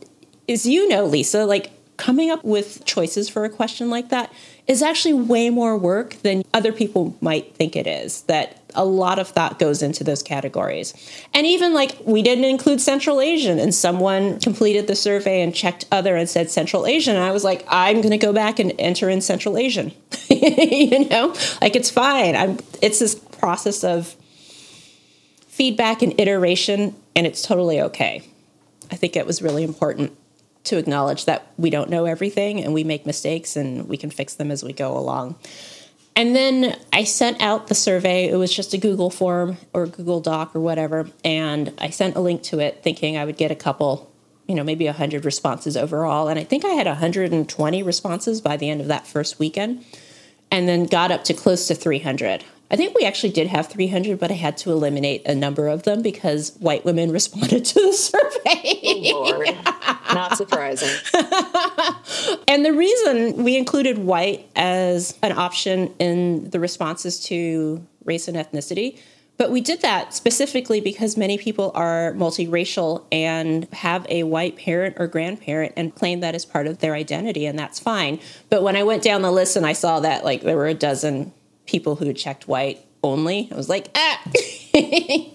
as 0.50 0.66
you 0.66 0.90
know, 0.90 1.06
Lisa, 1.06 1.46
like 1.46 1.72
coming 1.96 2.30
up 2.30 2.44
with 2.44 2.84
choices 2.84 3.30
for 3.30 3.46
a 3.46 3.50
question 3.50 3.90
like 3.90 4.10
that 4.10 4.34
is 4.68 4.82
actually 4.82 5.14
way 5.14 5.50
more 5.50 5.78
work 5.78 6.16
than 6.16 6.44
other 6.54 6.74
people 6.74 7.16
might 7.22 7.56
think 7.56 7.78
it 7.78 7.88
is. 7.88 8.24
That 8.24 8.62
a 8.76 8.84
lot 8.84 9.18
of 9.18 9.30
thought 9.30 9.60
goes 9.60 9.82
into 9.82 10.04
those 10.04 10.22
categories. 10.22 10.94
And 11.34 11.48
even 11.48 11.74
like 11.74 11.96
we 12.04 12.22
didn't 12.22 12.44
include 12.44 12.82
Central 12.82 13.22
Asian, 13.22 13.60
and 13.60 13.74
someone 13.74 14.42
completed 14.42 14.88
the 14.88 14.96
survey 14.96 15.42
and 15.42 15.56
checked 15.56 15.86
other 15.90 16.18
and 16.18 16.30
said 16.30 16.52
Central 16.52 16.86
Asian. 16.86 17.16
And 17.16 17.24
I 17.24 17.32
was 17.32 17.46
like, 17.46 17.66
I'm 17.70 18.02
going 18.02 18.12
to 18.12 18.18
go 18.18 18.34
back 18.34 18.60
and 18.60 18.74
enter 18.78 19.10
in 19.10 19.22
Central 19.22 19.58
Asian. 19.58 19.94
you 20.30 21.08
know, 21.08 21.34
like 21.62 21.78
it's 21.78 21.90
fine. 21.90 22.36
I'm, 22.36 22.60
it's 22.82 23.00
this 23.00 23.16
process 23.16 23.86
of 23.86 24.18
feedback 25.48 26.02
and 26.02 26.18
iteration, 26.20 26.96
and 27.20 27.28
it's 27.28 27.42
totally 27.42 27.82
okay. 27.82 28.24
I 28.90 28.96
think 28.96 29.18
it 29.18 29.26
was 29.26 29.42
really 29.42 29.66
important 29.66 30.18
to 30.64 30.78
acknowledge 30.78 31.26
that 31.26 31.52
we 31.58 31.70
don't 31.70 31.90
know 31.90 32.06
everything 32.06 32.64
and 32.64 32.74
we 32.74 32.86
make 32.86 33.06
mistakes 33.06 33.58
and 33.58 33.90
we 33.90 33.98
can 33.98 34.10
fix 34.10 34.36
them 34.36 34.50
as 34.50 34.64
we 34.64 34.72
go 34.72 34.98
along. 34.98 35.36
And 36.16 36.34
then 36.34 36.80
I 36.94 37.04
sent 37.04 37.42
out 37.42 37.68
the 37.68 37.76
survey. 37.76 38.30
It 38.30 38.38
was 38.38 38.56
just 38.56 38.74
a 38.74 38.78
Google 38.78 39.10
form 39.10 39.58
or 39.74 39.86
Google 39.86 40.22
Doc 40.22 40.56
or 40.56 40.62
whatever. 40.62 41.10
And 41.26 41.74
I 41.78 41.90
sent 41.90 42.16
a 42.16 42.22
link 42.22 42.42
to 42.44 42.60
it 42.60 42.84
thinking 42.84 43.18
I 43.18 43.26
would 43.26 43.36
get 43.36 43.52
a 43.52 43.56
couple, 43.56 44.10
you 44.48 44.56
know, 44.56 44.64
maybe 44.64 44.86
100 44.86 45.26
responses 45.26 45.76
overall. 45.76 46.30
And 46.30 46.40
I 46.40 46.46
think 46.46 46.64
I 46.64 46.70
had 46.70 46.88
120 46.88 47.84
responses 47.84 48.40
by 48.40 48.56
the 48.56 48.70
end 48.70 48.80
of 48.80 48.88
that 48.88 49.06
first 49.06 49.40
weekend 49.40 49.84
and 50.50 50.70
then 50.70 50.86
got 50.86 51.12
up 51.12 51.26
to 51.26 51.34
close 51.34 51.68
to 51.68 51.76
300. 51.76 52.46
I 52.72 52.76
think 52.76 52.96
we 52.96 53.06
actually 53.06 53.32
did 53.32 53.48
have 53.48 53.68
300, 53.68 54.20
but 54.20 54.30
I 54.32 54.36
had 54.36 54.58
to 54.58 54.72
eliminate 54.72 55.26
a 55.26 55.34
number 55.34 55.68
of 55.68 55.84
them 55.84 56.02
because 56.02 56.56
white 56.60 56.86
women 56.86 57.12
responded 57.20 57.66
to 57.66 57.74
the 57.74 57.94
survey. 57.94 59.12
Oh, 59.14 59.34
Lord. 59.36 59.48
Not 60.14 60.38
surprising. 60.38 60.90
and 62.48 62.66
the 62.66 62.74
reason 62.74 63.44
we 63.44 63.58
included 63.58 63.98
white 63.98 64.50
as 64.56 65.18
an 65.22 65.32
option 65.32 65.94
in 66.00 66.50
the 66.50 66.60
responses 66.60 67.20
to 67.26 67.86
race 68.06 68.28
and 68.28 68.38
ethnicity 68.38 69.00
but 69.40 69.52
we 69.52 69.62
did 69.62 69.82
that 69.84 70.14
specifically 70.14 70.82
because 70.82 71.16
many 71.16 71.38
people 71.38 71.72
are 71.74 72.12
multiracial 72.12 73.06
and 73.10 73.70
have 73.72 74.06
a 74.10 74.24
white 74.24 74.58
parent 74.58 74.98
or 75.00 75.08
grandparent 75.08 75.72
and 75.78 75.96
claim 75.96 76.20
that 76.20 76.36
as 76.36 76.44
part 76.44 76.68
of 76.68 76.80
their 76.80 76.94
identity, 76.94 77.46
and 77.46 77.58
that's 77.58 77.80
fine. 77.80 78.20
But 78.50 78.64
when 78.64 78.76
I 78.76 78.84
went 78.84 79.02
down 79.02 79.22
the 79.22 79.32
list 79.32 79.56
and 79.56 79.66
I 79.66 79.72
saw 79.72 80.02
that 80.02 80.26
like 80.26 80.42
there 80.42 80.58
were 80.58 80.68
a 80.68 80.74
dozen 80.74 81.32
people 81.70 81.96
who 81.96 82.12
checked 82.14 82.48
white 82.48 82.84
only. 83.04 83.48
I 83.52 83.56
was 83.56 83.70
like, 83.70 83.90
ah. 83.96 84.22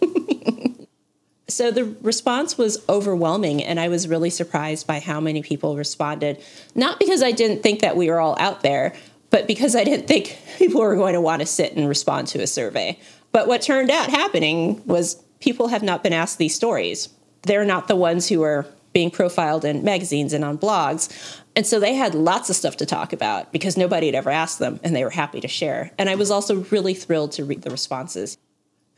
so 1.48 1.70
the 1.70 1.94
response 2.02 2.58
was 2.58 2.82
overwhelming, 2.88 3.62
and 3.62 3.78
I 3.78 3.86
was 3.86 4.08
really 4.08 4.30
surprised 4.30 4.86
by 4.86 4.98
how 4.98 5.20
many 5.20 5.42
people 5.42 5.76
responded. 5.76 6.42
Not 6.74 6.98
because 6.98 7.22
I 7.22 7.30
didn't 7.30 7.62
think 7.62 7.80
that 7.80 7.96
we 7.96 8.10
were 8.10 8.18
all 8.18 8.36
out 8.40 8.62
there, 8.62 8.94
but 9.30 9.46
because 9.46 9.76
I 9.76 9.84
didn't 9.84 10.08
think 10.08 10.36
people 10.58 10.80
were 10.80 10.96
going 10.96 11.14
to 11.14 11.20
want 11.20 11.40
to 11.40 11.46
sit 11.46 11.74
and 11.76 11.88
respond 11.88 12.26
to 12.28 12.42
a 12.42 12.48
survey. 12.48 12.98
But 13.30 13.46
what 13.46 13.62
turned 13.62 13.90
out 13.90 14.10
happening 14.10 14.82
was 14.86 15.22
people 15.38 15.68
have 15.68 15.84
not 15.84 16.02
been 16.02 16.12
asked 16.12 16.38
these 16.38 16.54
stories. 16.54 17.10
They're 17.42 17.64
not 17.64 17.86
the 17.86 17.96
ones 17.96 18.28
who 18.28 18.42
are 18.42 18.66
being 18.94 19.10
profiled 19.10 19.64
in 19.64 19.84
magazines 19.84 20.32
and 20.32 20.44
on 20.44 20.56
blogs. 20.56 21.42
And 21.56 21.66
so 21.66 21.78
they 21.78 21.94
had 21.94 22.14
lots 22.14 22.48
of 22.48 22.56
stuff 22.56 22.78
to 22.78 22.86
talk 22.86 23.12
about 23.12 23.52
because 23.52 23.76
nobody 23.76 24.06
had 24.06 24.14
ever 24.14 24.30
asked 24.30 24.60
them 24.60 24.80
and 24.82 24.96
they 24.96 25.04
were 25.04 25.10
happy 25.10 25.40
to 25.40 25.48
share. 25.48 25.90
And 25.98 26.08
I 26.08 26.14
was 26.14 26.30
also 26.30 26.62
really 26.70 26.94
thrilled 26.94 27.32
to 27.32 27.44
read 27.44 27.62
the 27.62 27.70
responses. 27.70 28.38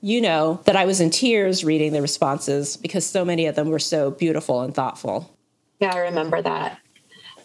You 0.02 0.20
know 0.20 0.60
that 0.64 0.76
I 0.76 0.84
was 0.84 1.00
in 1.00 1.10
tears 1.10 1.64
reading 1.64 1.92
the 1.92 2.02
responses 2.02 2.76
because 2.76 3.04
so 3.04 3.24
many 3.24 3.46
of 3.46 3.56
them 3.56 3.70
were 3.70 3.78
so 3.78 4.10
beautiful 4.10 4.60
and 4.60 4.74
thoughtful. 4.74 5.34
Yeah, 5.80 5.94
I 5.94 5.98
remember 6.00 6.40
that. 6.42 6.78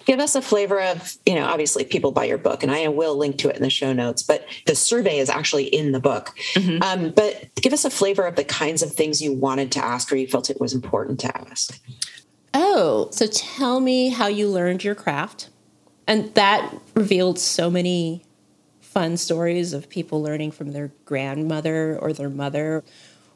Give 0.06 0.20
us 0.20 0.36
a 0.36 0.42
flavor 0.42 0.82
of, 0.82 1.18
you 1.26 1.36
know, 1.36 1.46
obviously 1.46 1.86
people 1.86 2.12
buy 2.12 2.26
your 2.26 2.40
book, 2.40 2.64
and 2.64 2.72
I 2.72 2.88
will 2.88 3.16
link 3.16 3.38
to 3.40 3.50
it 3.50 3.56
in 3.56 3.62
the 3.62 3.70
show 3.70 3.94
notes, 3.94 4.24
but 4.24 4.46
the 4.66 4.76
survey 4.76 5.20
is 5.20 5.30
actually 5.30 5.66
in 5.66 5.92
the 5.92 6.00
book. 6.00 6.32
Mm-hmm. 6.56 6.82
Um, 6.82 7.12
but 7.12 7.50
give 7.56 7.72
us 7.72 7.86
a 7.86 7.92
flavor 7.92 8.26
of 8.26 8.36
the 8.36 8.44
kinds 8.44 8.82
of 8.82 8.92
things 8.92 9.22
you 9.22 9.32
wanted 9.32 9.72
to 9.74 9.84
ask 9.84 10.12
or 10.12 10.16
you 10.16 10.28
felt 10.28 10.50
it 10.50 10.60
was 10.60 10.74
important 10.74 11.20
to 11.22 11.38
ask. 11.38 11.80
Oh, 12.54 13.10
so 13.12 13.28
tell 13.28 13.80
me 13.80 14.10
how 14.10 14.28
you 14.28 14.48
learned 14.48 14.84
your 14.84 14.96
craft. 14.96 15.50
And 16.08 16.34
that 16.36 16.74
revealed 16.96 17.40
so 17.40 17.70
many 17.70 18.24
fun 18.80 19.16
stories 19.16 19.72
of 19.72 19.88
people 19.90 20.22
learning 20.22 20.52
from 20.52 20.74
their 20.74 20.92
grandmother 21.06 21.98
or 22.02 22.12
their 22.12 22.30
mother. 22.30 22.84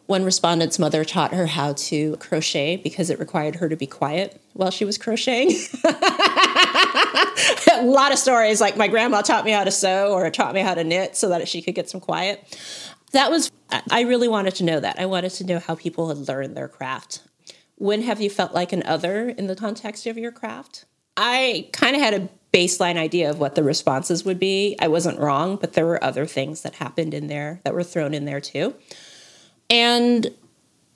One 0.07 0.25
respondent's 0.25 0.77
mother 0.77 1.05
taught 1.05 1.33
her 1.33 1.47
how 1.47 1.73
to 1.73 2.17
crochet 2.17 2.75
because 2.75 3.09
it 3.09 3.19
required 3.19 3.55
her 3.55 3.69
to 3.69 3.75
be 3.75 3.87
quiet 3.87 4.41
while 4.53 4.69
she 4.69 4.83
was 4.83 4.97
crocheting. 4.97 5.55
a 5.85 7.83
lot 7.83 8.11
of 8.11 8.19
stories 8.19 8.59
like 8.59 8.75
my 8.75 8.87
grandma 8.87 9.21
taught 9.21 9.45
me 9.45 9.51
how 9.51 9.63
to 9.63 9.71
sew 9.71 10.11
or 10.13 10.29
taught 10.29 10.53
me 10.53 10.59
how 10.59 10.73
to 10.73 10.83
knit 10.83 11.15
so 11.15 11.29
that 11.29 11.47
she 11.47 11.61
could 11.61 11.73
get 11.75 11.89
some 11.89 12.01
quiet. 12.01 12.43
That 13.13 13.31
was, 13.31 13.49
I 13.89 14.01
really 14.01 14.27
wanted 14.27 14.55
to 14.55 14.65
know 14.65 14.79
that. 14.79 14.99
I 14.99 15.05
wanted 15.05 15.31
to 15.31 15.45
know 15.45 15.59
how 15.59 15.75
people 15.75 16.09
had 16.09 16.17
learned 16.27 16.57
their 16.57 16.67
craft. 16.67 17.21
When 17.75 18.01
have 18.03 18.21
you 18.21 18.29
felt 18.29 18.53
like 18.53 18.71
an 18.71 18.83
other 18.83 19.29
in 19.29 19.47
the 19.47 19.55
context 19.55 20.07
of 20.07 20.17
your 20.17 20.31
craft? 20.31 20.85
I 21.17 21.69
kind 21.73 21.95
of 21.95 22.01
had 22.01 22.13
a 22.13 22.29
baseline 22.53 22.97
idea 22.97 23.29
of 23.29 23.39
what 23.39 23.55
the 23.55 23.63
responses 23.63 24.23
would 24.23 24.39
be. 24.39 24.77
I 24.79 24.87
wasn't 24.87 25.19
wrong, 25.19 25.57
but 25.57 25.73
there 25.73 25.85
were 25.85 26.01
other 26.03 26.25
things 26.25 26.61
that 26.61 26.75
happened 26.75 27.13
in 27.13 27.27
there 27.27 27.59
that 27.63 27.73
were 27.73 27.83
thrown 27.83 28.13
in 28.13 28.25
there 28.25 28.39
too. 28.39 28.75
And 29.69 30.33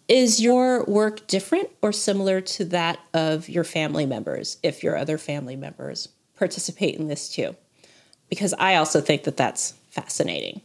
is 0.08 0.42
your 0.42 0.84
work 0.86 1.28
different 1.28 1.70
or 1.82 1.92
similar 1.92 2.42
to 2.42 2.66
that 2.66 3.00
of 3.14 3.50
your 3.50 3.64
family 3.64 4.06
members 4.06 4.58
if 4.64 4.84
your 4.84 4.98
other 4.98 5.18
family 5.18 5.56
members 5.56 6.10
participate 6.36 6.96
in 6.96 7.08
this 7.08 7.30
too? 7.30 7.56
Because 8.30 8.54
I 8.58 8.76
also 8.76 9.02
think 9.02 9.24
that 9.24 9.38
that's 9.38 9.74
fascinating 9.90 10.62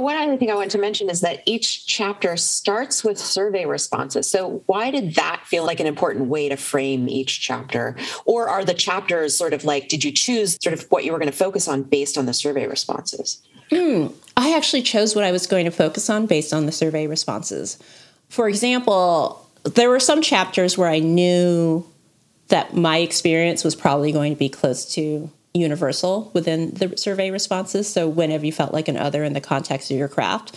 one 0.00 0.16
other 0.16 0.36
thing 0.36 0.50
I 0.50 0.54
want 0.54 0.70
to 0.72 0.78
mention 0.78 1.10
is 1.10 1.20
that 1.20 1.42
each 1.46 1.86
chapter 1.86 2.36
starts 2.36 3.04
with 3.04 3.18
survey 3.18 3.66
responses. 3.66 4.30
So, 4.30 4.62
why 4.66 4.90
did 4.90 5.14
that 5.14 5.42
feel 5.44 5.64
like 5.64 5.80
an 5.80 5.86
important 5.86 6.26
way 6.26 6.48
to 6.48 6.56
frame 6.56 7.08
each 7.08 7.40
chapter? 7.40 7.96
Or 8.24 8.48
are 8.48 8.64
the 8.64 8.74
chapters 8.74 9.36
sort 9.36 9.52
of 9.52 9.64
like, 9.64 9.88
did 9.88 10.04
you 10.04 10.12
choose 10.12 10.58
sort 10.62 10.72
of 10.72 10.82
what 10.90 11.04
you 11.04 11.12
were 11.12 11.18
going 11.18 11.30
to 11.30 11.36
focus 11.36 11.68
on 11.68 11.82
based 11.82 12.18
on 12.18 12.26
the 12.26 12.34
survey 12.34 12.66
responses? 12.66 13.42
Mm, 13.70 14.14
I 14.36 14.56
actually 14.56 14.82
chose 14.82 15.14
what 15.14 15.24
I 15.24 15.32
was 15.32 15.46
going 15.46 15.64
to 15.64 15.70
focus 15.70 16.08
on 16.08 16.26
based 16.26 16.52
on 16.52 16.66
the 16.66 16.72
survey 16.72 17.06
responses. 17.06 17.78
For 18.28 18.48
example, 18.48 19.48
there 19.64 19.88
were 19.88 20.00
some 20.00 20.22
chapters 20.22 20.78
where 20.78 20.88
I 20.88 21.00
knew 21.00 21.84
that 22.48 22.76
my 22.76 22.98
experience 22.98 23.64
was 23.64 23.74
probably 23.74 24.12
going 24.12 24.32
to 24.32 24.38
be 24.38 24.48
close 24.48 24.94
to 24.94 25.30
universal 25.56 26.30
within 26.34 26.72
the 26.72 26.96
survey 26.96 27.30
responses. 27.30 27.92
So, 27.92 28.08
whenever 28.08 28.44
you 28.46 28.52
felt 28.52 28.72
like 28.72 28.88
an 28.88 28.96
other 28.96 29.24
in 29.24 29.32
the 29.32 29.40
context 29.40 29.90
of 29.90 29.96
your 29.96 30.08
craft, 30.08 30.56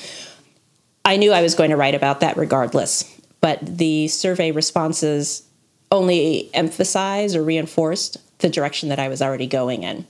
I 1.05 1.17
knew 1.17 1.31
I 1.31 1.41
was 1.41 1.55
going 1.55 1.71
to 1.71 1.77
write 1.77 1.95
about 1.95 2.19
that 2.19 2.37
regardless. 2.37 3.03
But 3.41 3.59
the 3.61 4.07
survey 4.09 4.51
responses 4.51 5.43
only 5.91 6.49
emphasized 6.53 7.35
or 7.35 7.43
reinforced 7.43 8.17
the 8.39 8.49
direction 8.49 8.89
that 8.89 8.99
I 8.99 9.07
was 9.07 9.21
already 9.21 9.47
going 9.47 9.83
in. 9.83 10.05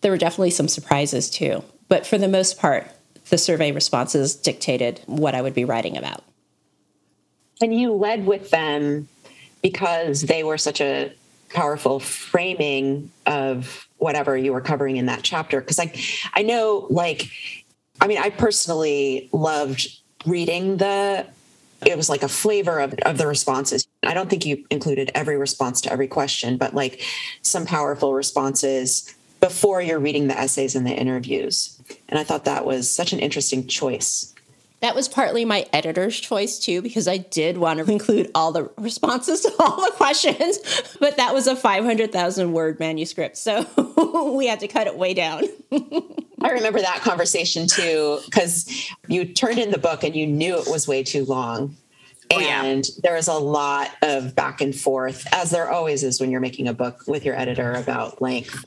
There 0.00 0.10
were 0.10 0.18
definitely 0.18 0.50
some 0.50 0.68
surprises 0.68 1.30
too, 1.30 1.64
but 1.88 2.06
for 2.06 2.18
the 2.18 2.28
most 2.28 2.58
part, 2.58 2.90
the 3.30 3.38
survey 3.38 3.72
responses 3.72 4.34
dictated 4.34 5.00
what 5.06 5.34
I 5.34 5.42
would 5.42 5.54
be 5.54 5.64
writing 5.64 5.96
about. 5.96 6.22
And 7.60 7.78
you 7.78 7.92
led 7.92 8.26
with 8.26 8.50
them 8.50 9.08
because 9.62 10.22
they 10.22 10.44
were 10.44 10.58
such 10.58 10.80
a 10.80 11.12
powerful 11.50 12.00
framing 12.00 13.10
of 13.26 13.88
whatever 14.04 14.36
you 14.36 14.52
were 14.52 14.60
covering 14.60 14.96
in 14.96 15.06
that 15.06 15.22
chapter. 15.22 15.60
Because 15.60 15.80
I, 15.80 15.92
I 16.34 16.42
know, 16.42 16.86
like, 16.90 17.28
I 18.00 18.06
mean, 18.06 18.18
I 18.18 18.30
personally 18.30 19.28
loved 19.32 19.88
reading 20.26 20.76
the 20.76 21.26
it 21.86 21.96
was 21.98 22.08
like 22.08 22.22
a 22.22 22.28
flavor 22.28 22.80
of, 22.80 22.94
of 23.04 23.18
the 23.18 23.26
responses. 23.26 23.86
I 24.02 24.14
don't 24.14 24.30
think 24.30 24.46
you 24.46 24.64
included 24.70 25.10
every 25.14 25.36
response 25.36 25.82
to 25.82 25.92
every 25.92 26.08
question, 26.08 26.56
but 26.56 26.74
like 26.74 27.02
some 27.42 27.66
powerful 27.66 28.14
responses 28.14 29.14
before 29.40 29.82
you're 29.82 29.98
reading 29.98 30.28
the 30.28 30.38
essays 30.38 30.74
and 30.74 30.86
the 30.86 30.94
interviews. 30.94 31.78
And 32.08 32.18
I 32.18 32.24
thought 32.24 32.46
that 32.46 32.64
was 32.64 32.90
such 32.90 33.12
an 33.12 33.18
interesting 33.18 33.66
choice. 33.66 34.33
That 34.84 34.94
was 34.94 35.08
partly 35.08 35.46
my 35.46 35.66
editor's 35.72 36.20
choice 36.20 36.58
too, 36.58 36.82
because 36.82 37.08
I 37.08 37.16
did 37.16 37.56
want 37.56 37.78
to 37.78 37.90
include 37.90 38.30
all 38.34 38.52
the 38.52 38.70
responses 38.76 39.40
to 39.40 39.52
all 39.58 39.80
the 39.80 39.92
questions, 39.96 40.58
but 41.00 41.16
that 41.16 41.32
was 41.32 41.46
a 41.46 41.56
500,000 41.56 42.52
word 42.52 42.78
manuscript. 42.78 43.38
So 43.38 43.66
we 44.36 44.46
had 44.46 44.60
to 44.60 44.68
cut 44.68 44.86
it 44.86 44.98
way 44.98 45.14
down. 45.14 45.44
I 46.42 46.50
remember 46.50 46.82
that 46.82 47.00
conversation 47.00 47.66
too, 47.66 48.20
because 48.26 48.90
you 49.08 49.24
turned 49.24 49.58
in 49.58 49.70
the 49.70 49.78
book 49.78 50.04
and 50.04 50.14
you 50.14 50.26
knew 50.26 50.58
it 50.58 50.68
was 50.68 50.86
way 50.86 51.02
too 51.02 51.24
long. 51.24 51.78
Oh, 52.30 52.38
and 52.38 52.84
yeah. 52.84 52.94
there 53.02 53.14
was 53.14 53.28
a 53.28 53.32
lot 53.32 53.90
of 54.02 54.34
back 54.34 54.60
and 54.60 54.76
forth, 54.76 55.26
as 55.32 55.48
there 55.48 55.70
always 55.70 56.04
is 56.04 56.20
when 56.20 56.30
you're 56.30 56.42
making 56.42 56.68
a 56.68 56.74
book 56.74 57.04
with 57.06 57.24
your 57.24 57.38
editor 57.38 57.72
about 57.72 58.20
length 58.20 58.66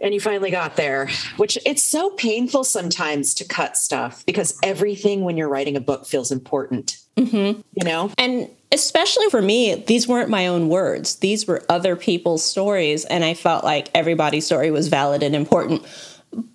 and 0.00 0.14
you 0.14 0.20
finally 0.20 0.50
got 0.50 0.76
there 0.76 1.08
which 1.36 1.58
it's 1.66 1.84
so 1.84 2.10
painful 2.10 2.64
sometimes 2.64 3.34
to 3.34 3.44
cut 3.44 3.76
stuff 3.76 4.24
because 4.26 4.58
everything 4.62 5.22
when 5.24 5.36
you're 5.36 5.48
writing 5.48 5.76
a 5.76 5.80
book 5.80 6.06
feels 6.06 6.30
important 6.30 6.98
mm-hmm. 7.18 7.60
you 7.74 7.84
know? 7.84 8.10
And 8.18 8.50
especially 8.72 9.28
for 9.30 9.42
me 9.42 9.74
these 9.74 10.06
weren't 10.06 10.30
my 10.30 10.46
own 10.46 10.68
words. 10.68 11.16
These 11.16 11.46
were 11.46 11.64
other 11.68 11.96
people's 11.96 12.44
stories 12.44 13.04
and 13.04 13.24
i 13.24 13.34
felt 13.34 13.64
like 13.64 13.88
everybody's 13.94 14.46
story 14.46 14.70
was 14.70 14.88
valid 14.88 15.22
and 15.22 15.34
important. 15.34 15.84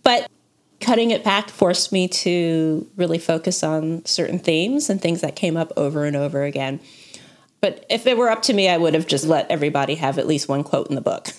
But 0.03 0.29
cutting 0.79 1.11
it 1.11 1.23
back 1.23 1.49
forced 1.49 1.91
me 1.91 2.07
to 2.07 2.87
really 2.97 3.17
focus 3.17 3.63
on 3.63 4.05
certain 4.05 4.37
themes 4.39 4.89
and 4.89 5.01
things 5.01 5.21
that 5.21 5.35
came 5.35 5.57
up 5.57 5.71
over 5.77 6.05
and 6.05 6.15
over 6.15 6.43
again. 6.43 6.79
But 7.61 7.85
if 7.89 8.05
it 8.05 8.17
were 8.17 8.29
up 8.29 8.41
to 8.43 8.53
me 8.53 8.69
i 8.69 8.77
would 8.77 8.93
have 8.93 9.07
just 9.07 9.25
let 9.25 9.49
everybody 9.49 9.95
have 9.95 10.17
at 10.17 10.27
least 10.27 10.49
one 10.49 10.63
quote 10.63 10.89
in 10.89 10.95
the 10.95 11.01
book 11.01 11.29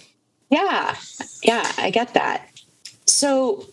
yeah, 0.55 0.95
yeah, 1.43 1.73
I 1.79 1.91
get 1.91 2.15
that. 2.15 2.49
So 3.07 3.67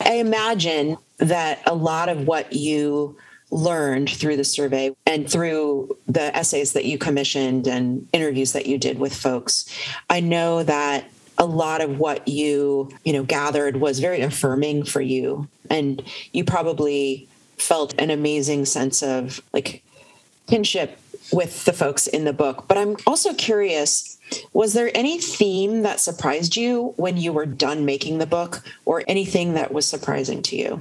I 0.00 0.16
imagine 0.16 0.98
that 1.18 1.62
a 1.66 1.74
lot 1.74 2.10
of 2.10 2.26
what 2.26 2.52
you 2.52 3.16
learned 3.50 4.10
through 4.10 4.36
the 4.36 4.44
survey 4.44 4.94
and 5.06 5.30
through 5.30 5.96
the 6.06 6.36
essays 6.36 6.74
that 6.74 6.84
you 6.84 6.98
commissioned 6.98 7.66
and 7.66 8.06
interviews 8.12 8.52
that 8.52 8.66
you 8.66 8.76
did 8.76 8.98
with 8.98 9.14
folks, 9.14 9.64
I 10.10 10.20
know 10.20 10.62
that 10.64 11.08
a 11.38 11.46
lot 11.46 11.80
of 11.80 11.98
what 11.98 12.28
you, 12.28 12.90
you 13.04 13.14
know, 13.14 13.22
gathered 13.22 13.78
was 13.78 13.98
very 13.98 14.20
affirming 14.20 14.84
for 14.84 15.00
you 15.00 15.48
and 15.70 16.02
you 16.32 16.44
probably 16.44 17.26
felt 17.56 17.98
an 17.98 18.10
amazing 18.10 18.66
sense 18.66 19.02
of 19.02 19.40
like 19.54 19.82
kinship 20.46 20.98
with 21.32 21.64
the 21.64 21.72
folks 21.72 22.06
in 22.06 22.24
the 22.24 22.34
book. 22.34 22.66
But 22.68 22.76
I'm 22.76 22.96
also 23.06 23.32
curious 23.32 24.15
was 24.52 24.72
there 24.72 24.90
any 24.94 25.18
theme 25.18 25.82
that 25.82 26.00
surprised 26.00 26.56
you 26.56 26.94
when 26.96 27.16
you 27.16 27.32
were 27.32 27.46
done 27.46 27.84
making 27.84 28.18
the 28.18 28.26
book 28.26 28.62
or 28.84 29.02
anything 29.06 29.54
that 29.54 29.72
was 29.72 29.86
surprising 29.86 30.42
to 30.42 30.56
you? 30.56 30.80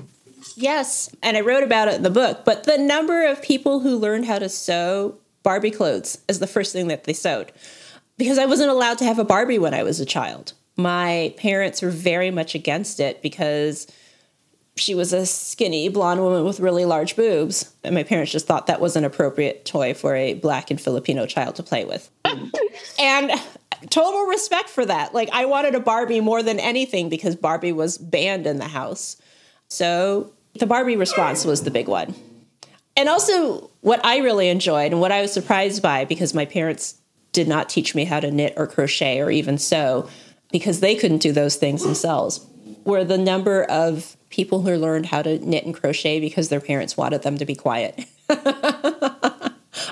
Yes, 0.55 1.13
and 1.21 1.35
I 1.35 1.41
wrote 1.41 1.63
about 1.63 1.87
it 1.87 1.95
in 1.95 2.03
the 2.03 2.09
book, 2.09 2.45
but 2.45 2.63
the 2.63 2.77
number 2.77 3.25
of 3.25 3.41
people 3.41 3.81
who 3.81 3.97
learned 3.97 4.25
how 4.25 4.39
to 4.39 4.49
sew 4.49 5.17
Barbie 5.43 5.71
clothes 5.71 6.19
is 6.27 6.39
the 6.39 6.47
first 6.47 6.73
thing 6.73 6.87
that 6.87 7.03
they 7.03 7.13
sewed. 7.13 7.51
Because 8.17 8.37
I 8.37 8.45
wasn't 8.45 8.71
allowed 8.71 8.97
to 8.99 9.05
have 9.05 9.19
a 9.19 9.25
Barbie 9.25 9.59
when 9.59 9.73
I 9.73 9.83
was 9.83 9.99
a 9.99 10.05
child. 10.05 10.53
My 10.77 11.33
parents 11.37 11.81
were 11.81 11.89
very 11.89 12.31
much 12.31 12.55
against 12.55 12.99
it 12.99 13.21
because 13.21 13.87
she 14.77 14.93
was 14.93 15.13
a 15.13 15.25
skinny 15.25 15.87
blonde 15.89 16.21
woman 16.21 16.43
with 16.43 16.59
really 16.59 16.85
large 16.85 17.15
boobs. 17.15 17.73
And 17.83 17.95
my 17.95 18.03
parents 18.03 18.31
just 18.31 18.45
thought 18.45 18.67
that 18.67 18.81
was 18.81 18.95
an 18.95 19.05
appropriate 19.05 19.65
toy 19.65 19.93
for 19.93 20.15
a 20.15 20.33
black 20.33 20.69
and 20.69 20.79
Filipino 20.79 21.25
child 21.25 21.55
to 21.55 21.63
play 21.63 21.85
with. 21.85 22.09
and 22.99 23.31
total 23.89 24.25
respect 24.25 24.69
for 24.69 24.85
that. 24.85 25.13
Like, 25.13 25.29
I 25.31 25.45
wanted 25.45 25.75
a 25.75 25.79
Barbie 25.79 26.19
more 26.19 26.43
than 26.43 26.59
anything 26.59 27.07
because 27.07 27.35
Barbie 27.35 27.71
was 27.71 27.97
banned 27.97 28.45
in 28.45 28.57
the 28.57 28.67
house. 28.67 29.15
So 29.69 30.33
the 30.59 30.65
Barbie 30.65 30.97
response 30.97 31.45
was 31.45 31.63
the 31.63 31.71
big 31.71 31.87
one. 31.87 32.13
And 32.97 33.09
also, 33.09 33.69
what 33.81 34.03
I 34.05 34.17
really 34.19 34.49
enjoyed 34.49 34.91
and 34.91 35.01
what 35.01 35.11
I 35.11 35.21
was 35.21 35.31
surprised 35.31 35.81
by 35.81 36.05
because 36.05 36.33
my 36.33 36.45
parents 36.45 36.95
did 37.31 37.47
not 37.47 37.69
teach 37.69 37.95
me 37.95 38.05
how 38.05 38.19
to 38.19 38.31
knit 38.31 38.53
or 38.55 38.67
crochet 38.67 39.19
or 39.19 39.29
even 39.29 39.57
sew 39.57 40.09
because 40.51 40.79
they 40.79 40.95
couldn't 40.95 41.17
do 41.17 41.33
those 41.33 41.57
things 41.57 41.83
themselves 41.83 42.45
were 42.85 43.03
the 43.03 43.17
number 43.17 43.63
of 43.63 44.15
people 44.35 44.61
who 44.61 44.75
learned 44.75 45.05
how 45.05 45.21
to 45.21 45.39
knit 45.39 45.65
and 45.65 45.73
crochet 45.73 46.19
because 46.19 46.49
their 46.49 46.59
parents 46.59 46.97
wanted 46.97 47.23
them 47.23 47.37
to 47.37 47.45
be 47.45 47.55
quiet. 47.55 48.05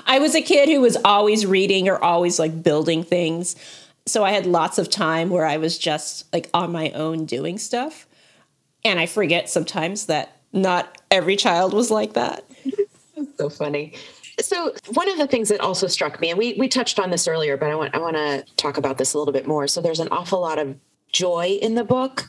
I 0.06 0.18
was 0.20 0.34
a 0.34 0.42
kid 0.42 0.68
who 0.68 0.82
was 0.82 0.98
always 1.02 1.46
reading 1.46 1.88
or 1.88 2.02
always 2.02 2.38
like 2.38 2.62
building 2.62 3.02
things. 3.02 3.56
So 4.04 4.22
I 4.22 4.32
had 4.32 4.44
lots 4.44 4.76
of 4.76 4.90
time 4.90 5.30
where 5.30 5.46
I 5.46 5.56
was 5.56 5.78
just 5.78 6.30
like 6.30 6.50
on 6.52 6.70
my 6.72 6.90
own 6.90 7.24
doing 7.24 7.56
stuff. 7.56 8.06
And 8.84 9.00
I 9.00 9.06
forget 9.06 9.48
sometimes 9.48 10.06
that 10.06 10.36
not 10.52 11.00
every 11.10 11.36
child 11.36 11.72
was 11.72 11.90
like 11.90 12.12
that. 12.12 12.44
so 13.38 13.48
funny. 13.48 13.94
So 14.40 14.74
one 14.92 15.08
of 15.08 15.16
the 15.16 15.26
things 15.26 15.48
that 15.48 15.60
also 15.60 15.86
struck 15.86 16.20
me, 16.20 16.28
and 16.28 16.38
we 16.38 16.52
we 16.58 16.68
touched 16.68 16.98
on 16.98 17.10
this 17.10 17.26
earlier, 17.26 17.56
but 17.56 17.70
I 17.70 17.76
want 17.76 17.94
I 17.94 17.98
want 17.98 18.16
to 18.16 18.44
talk 18.56 18.76
about 18.76 18.98
this 18.98 19.14
a 19.14 19.18
little 19.18 19.32
bit 19.32 19.46
more. 19.46 19.66
So 19.68 19.80
there's 19.80 20.00
an 20.00 20.08
awful 20.10 20.40
lot 20.40 20.58
of 20.58 20.76
joy 21.12 21.58
in 21.62 21.76
the 21.76 21.84
book. 21.84 22.26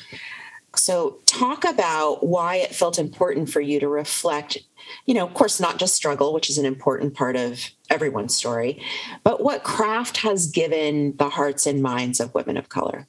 So, 0.77 1.17
talk 1.25 1.63
about 1.65 2.25
why 2.25 2.57
it 2.57 2.75
felt 2.75 2.99
important 2.99 3.49
for 3.49 3.61
you 3.61 3.79
to 3.79 3.87
reflect, 3.87 4.57
you 5.05 5.13
know, 5.13 5.25
of 5.25 5.33
course, 5.33 5.59
not 5.59 5.77
just 5.77 5.95
struggle, 5.95 6.33
which 6.33 6.49
is 6.49 6.57
an 6.57 6.65
important 6.65 7.13
part 7.13 7.35
of 7.35 7.71
everyone's 7.89 8.35
story, 8.35 8.81
but 9.23 9.43
what 9.43 9.63
craft 9.63 10.17
has 10.17 10.47
given 10.47 11.15
the 11.17 11.29
hearts 11.29 11.65
and 11.65 11.81
minds 11.81 12.19
of 12.19 12.33
women 12.33 12.57
of 12.57 12.69
color. 12.69 13.07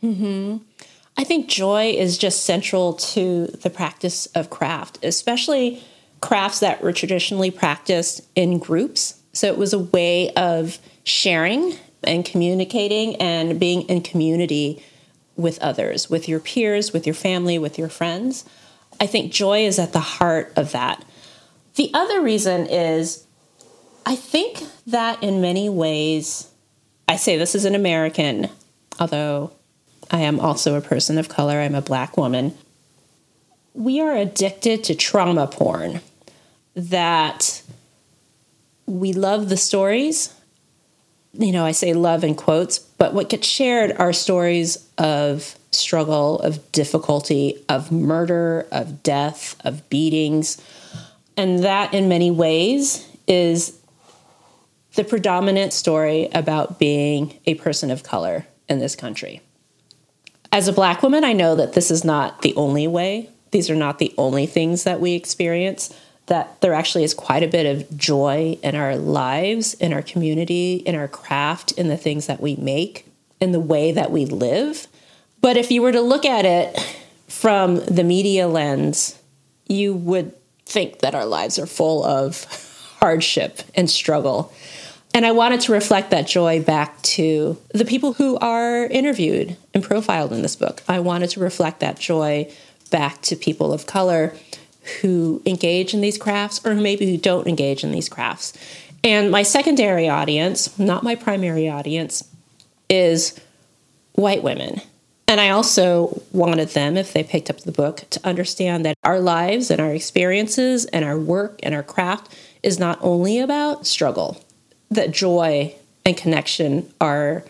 Hmm. 0.00 0.58
I 1.16 1.24
think 1.24 1.48
joy 1.48 1.94
is 1.96 2.18
just 2.18 2.44
central 2.44 2.94
to 2.94 3.46
the 3.46 3.70
practice 3.70 4.26
of 4.26 4.50
craft, 4.50 4.98
especially 5.02 5.82
crafts 6.20 6.60
that 6.60 6.82
were 6.82 6.92
traditionally 6.92 7.50
practiced 7.50 8.20
in 8.34 8.58
groups. 8.58 9.20
So 9.32 9.46
it 9.46 9.56
was 9.56 9.72
a 9.72 9.78
way 9.78 10.30
of 10.34 10.78
sharing 11.04 11.74
and 12.04 12.24
communicating 12.24 13.16
and 13.16 13.58
being 13.58 13.82
in 13.82 14.02
community 14.02 14.82
with 15.36 15.58
others, 15.60 16.08
with 16.08 16.28
your 16.28 16.40
peers, 16.40 16.92
with 16.92 17.06
your 17.06 17.14
family, 17.14 17.58
with 17.58 17.78
your 17.78 17.88
friends. 17.88 18.44
I 19.00 19.06
think 19.06 19.32
joy 19.32 19.66
is 19.66 19.78
at 19.78 19.92
the 19.92 20.00
heart 20.00 20.52
of 20.56 20.72
that. 20.72 21.04
The 21.74 21.90
other 21.92 22.22
reason 22.22 22.66
is 22.66 23.26
I 24.06 24.16
think 24.16 24.62
that 24.86 25.22
in 25.22 25.40
many 25.40 25.68
ways, 25.68 26.48
I 27.08 27.16
say 27.16 27.36
this 27.36 27.54
as 27.54 27.64
an 27.64 27.74
American, 27.74 28.48
although 28.98 29.52
I 30.10 30.20
am 30.20 30.40
also 30.40 30.76
a 30.76 30.80
person 30.80 31.18
of 31.18 31.28
color, 31.28 31.60
I'm 31.60 31.74
a 31.74 31.82
black 31.82 32.16
woman. 32.16 32.56
We 33.74 34.00
are 34.00 34.16
addicted 34.16 34.84
to 34.84 34.94
trauma 34.94 35.46
porn 35.46 36.00
that 36.74 37.62
we 38.86 39.12
love 39.12 39.48
the 39.48 39.56
stories 39.56 40.32
you 41.38 41.52
know, 41.52 41.64
I 41.64 41.72
say 41.72 41.92
love 41.94 42.24
in 42.24 42.34
quotes, 42.34 42.78
but 42.78 43.14
what 43.14 43.28
gets 43.28 43.46
shared 43.46 43.92
are 43.98 44.12
stories 44.12 44.88
of 44.98 45.56
struggle, 45.70 46.40
of 46.40 46.72
difficulty, 46.72 47.64
of 47.68 47.92
murder, 47.92 48.66
of 48.70 49.02
death, 49.02 49.56
of 49.64 49.88
beatings. 49.88 50.60
And 51.36 51.64
that, 51.64 51.92
in 51.92 52.08
many 52.08 52.30
ways, 52.30 53.06
is 53.26 53.78
the 54.94 55.04
predominant 55.04 55.72
story 55.72 56.28
about 56.32 56.78
being 56.78 57.38
a 57.44 57.54
person 57.54 57.90
of 57.90 58.02
color 58.02 58.46
in 58.68 58.78
this 58.78 58.96
country. 58.96 59.42
As 60.50 60.68
a 60.68 60.72
Black 60.72 61.02
woman, 61.02 61.24
I 61.24 61.34
know 61.34 61.54
that 61.56 61.74
this 61.74 61.90
is 61.90 62.04
not 62.04 62.42
the 62.42 62.54
only 62.54 62.86
way, 62.86 63.28
these 63.50 63.70
are 63.70 63.76
not 63.76 63.98
the 63.98 64.14
only 64.18 64.46
things 64.46 64.84
that 64.84 65.00
we 65.00 65.12
experience 65.12 65.94
that 66.26 66.60
there 66.60 66.74
actually 66.74 67.04
is 67.04 67.14
quite 67.14 67.42
a 67.42 67.48
bit 67.48 67.66
of 67.66 67.96
joy 67.96 68.58
in 68.62 68.74
our 68.74 68.96
lives, 68.96 69.74
in 69.74 69.92
our 69.92 70.02
community, 70.02 70.76
in 70.76 70.94
our 70.94 71.08
craft, 71.08 71.72
in 71.72 71.88
the 71.88 71.96
things 71.96 72.26
that 72.26 72.40
we 72.40 72.56
make. 72.56 73.06
in 73.38 73.52
the 73.52 73.60
way 73.60 73.92
that 73.92 74.10
we 74.10 74.24
live. 74.24 74.86
But 75.42 75.58
if 75.58 75.70
you 75.70 75.82
were 75.82 75.92
to 75.92 76.00
look 76.00 76.24
at 76.24 76.46
it 76.46 76.96
from 77.28 77.76
the 77.84 78.02
media 78.02 78.48
lens, 78.48 79.18
you 79.66 79.94
would 79.94 80.32
think 80.64 81.00
that 81.00 81.14
our 81.14 81.26
lives 81.26 81.58
are 81.58 81.66
full 81.66 82.02
of 82.02 82.44
hardship 83.00 83.60
and 83.74 83.90
struggle. 83.90 84.52
And 85.12 85.24
I 85.26 85.32
wanted 85.32 85.60
to 85.62 85.72
reflect 85.72 86.10
that 86.10 86.26
joy 86.26 86.62
back 86.62 87.00
to 87.02 87.58
the 87.74 87.84
people 87.84 88.14
who 88.14 88.36
are 88.38 88.86
interviewed 88.86 89.56
and 89.72 89.82
profiled 89.82 90.32
in 90.32 90.42
this 90.42 90.56
book. 90.56 90.82
I 90.88 91.00
wanted 91.00 91.30
to 91.30 91.40
reflect 91.40 91.80
that 91.80 91.98
joy 91.98 92.50
back 92.90 93.22
to 93.22 93.36
people 93.36 93.72
of 93.72 93.86
color 93.86 94.34
who 95.00 95.42
engage 95.44 95.94
in 95.94 96.00
these 96.00 96.18
crafts 96.18 96.64
or 96.64 96.74
maybe 96.74 97.10
who 97.10 97.16
don't 97.16 97.46
engage 97.46 97.84
in 97.84 97.92
these 97.92 98.08
crafts. 98.08 98.52
And 99.04 99.30
my 99.30 99.42
secondary 99.42 100.08
audience, 100.08 100.78
not 100.78 101.02
my 101.02 101.14
primary 101.14 101.68
audience, 101.68 102.28
is 102.88 103.38
white 104.14 104.42
women. 104.42 104.80
And 105.28 105.40
I 105.40 105.50
also 105.50 106.22
wanted 106.32 106.68
them, 106.68 106.96
if 106.96 107.12
they 107.12 107.24
picked 107.24 107.50
up 107.50 107.60
the 107.60 107.72
book, 107.72 108.04
to 108.10 108.20
understand 108.24 108.84
that 108.84 108.96
our 109.02 109.18
lives 109.18 109.70
and 109.70 109.80
our 109.80 109.92
experiences 109.92 110.84
and 110.86 111.04
our 111.04 111.18
work 111.18 111.58
and 111.62 111.74
our 111.74 111.82
craft 111.82 112.32
is 112.62 112.78
not 112.78 112.98
only 113.00 113.40
about 113.40 113.86
struggle, 113.86 114.42
that 114.90 115.10
joy 115.10 115.74
and 116.04 116.16
connection 116.16 116.92
are 117.00 117.44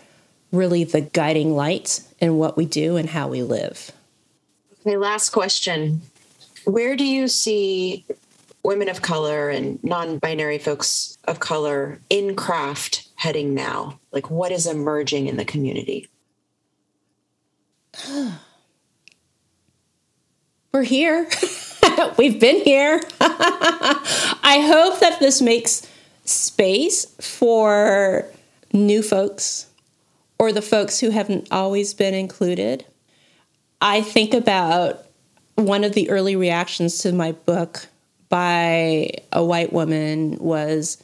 really 0.51 0.83
the 0.83 1.01
guiding 1.01 1.55
lights 1.55 2.11
in 2.19 2.37
what 2.37 2.57
we 2.57 2.65
do 2.65 2.97
and 2.97 3.09
how 3.09 3.27
we 3.27 3.43
live. 3.43 3.91
Okay, 4.81 4.97
last 4.97 5.29
question. 5.29 6.01
Where 6.67 6.97
do 6.97 7.05
you 7.05 7.29
see 7.29 8.05
women 8.61 8.89
of 8.89 9.01
color 9.01 9.49
and 9.49 9.81
non 9.85 10.17
binary 10.17 10.57
folks 10.57 11.17
of 11.23 11.39
color 11.39 12.01
in 12.09 12.35
craft 12.35 13.07
heading 13.15 13.53
now? 13.53 14.01
Like, 14.11 14.29
what 14.29 14.51
is 14.51 14.67
emerging 14.67 15.27
in 15.27 15.37
the 15.37 15.45
community? 15.45 16.09
We're 20.73 20.83
here. 20.83 21.29
We've 22.17 22.37
been 22.37 22.59
here. 22.59 23.01
I 23.21 24.61
hope 24.67 24.99
that 24.99 25.21
this 25.21 25.41
makes 25.41 25.89
space 26.25 27.05
for 27.21 28.25
new 28.73 29.01
folks 29.01 29.67
or 30.37 30.51
the 30.51 30.61
folks 30.61 30.99
who 30.99 31.11
haven't 31.11 31.47
always 31.49 31.93
been 31.93 32.13
included. 32.13 32.85
I 33.79 34.01
think 34.01 34.33
about 34.33 35.06
one 35.57 35.83
of 35.83 35.93
the 35.93 36.09
early 36.09 36.35
reactions 36.35 36.99
to 36.99 37.11
my 37.11 37.31
book 37.31 37.87
by 38.29 39.09
a 39.33 39.43
white 39.43 39.73
woman 39.73 40.37
was 40.37 41.03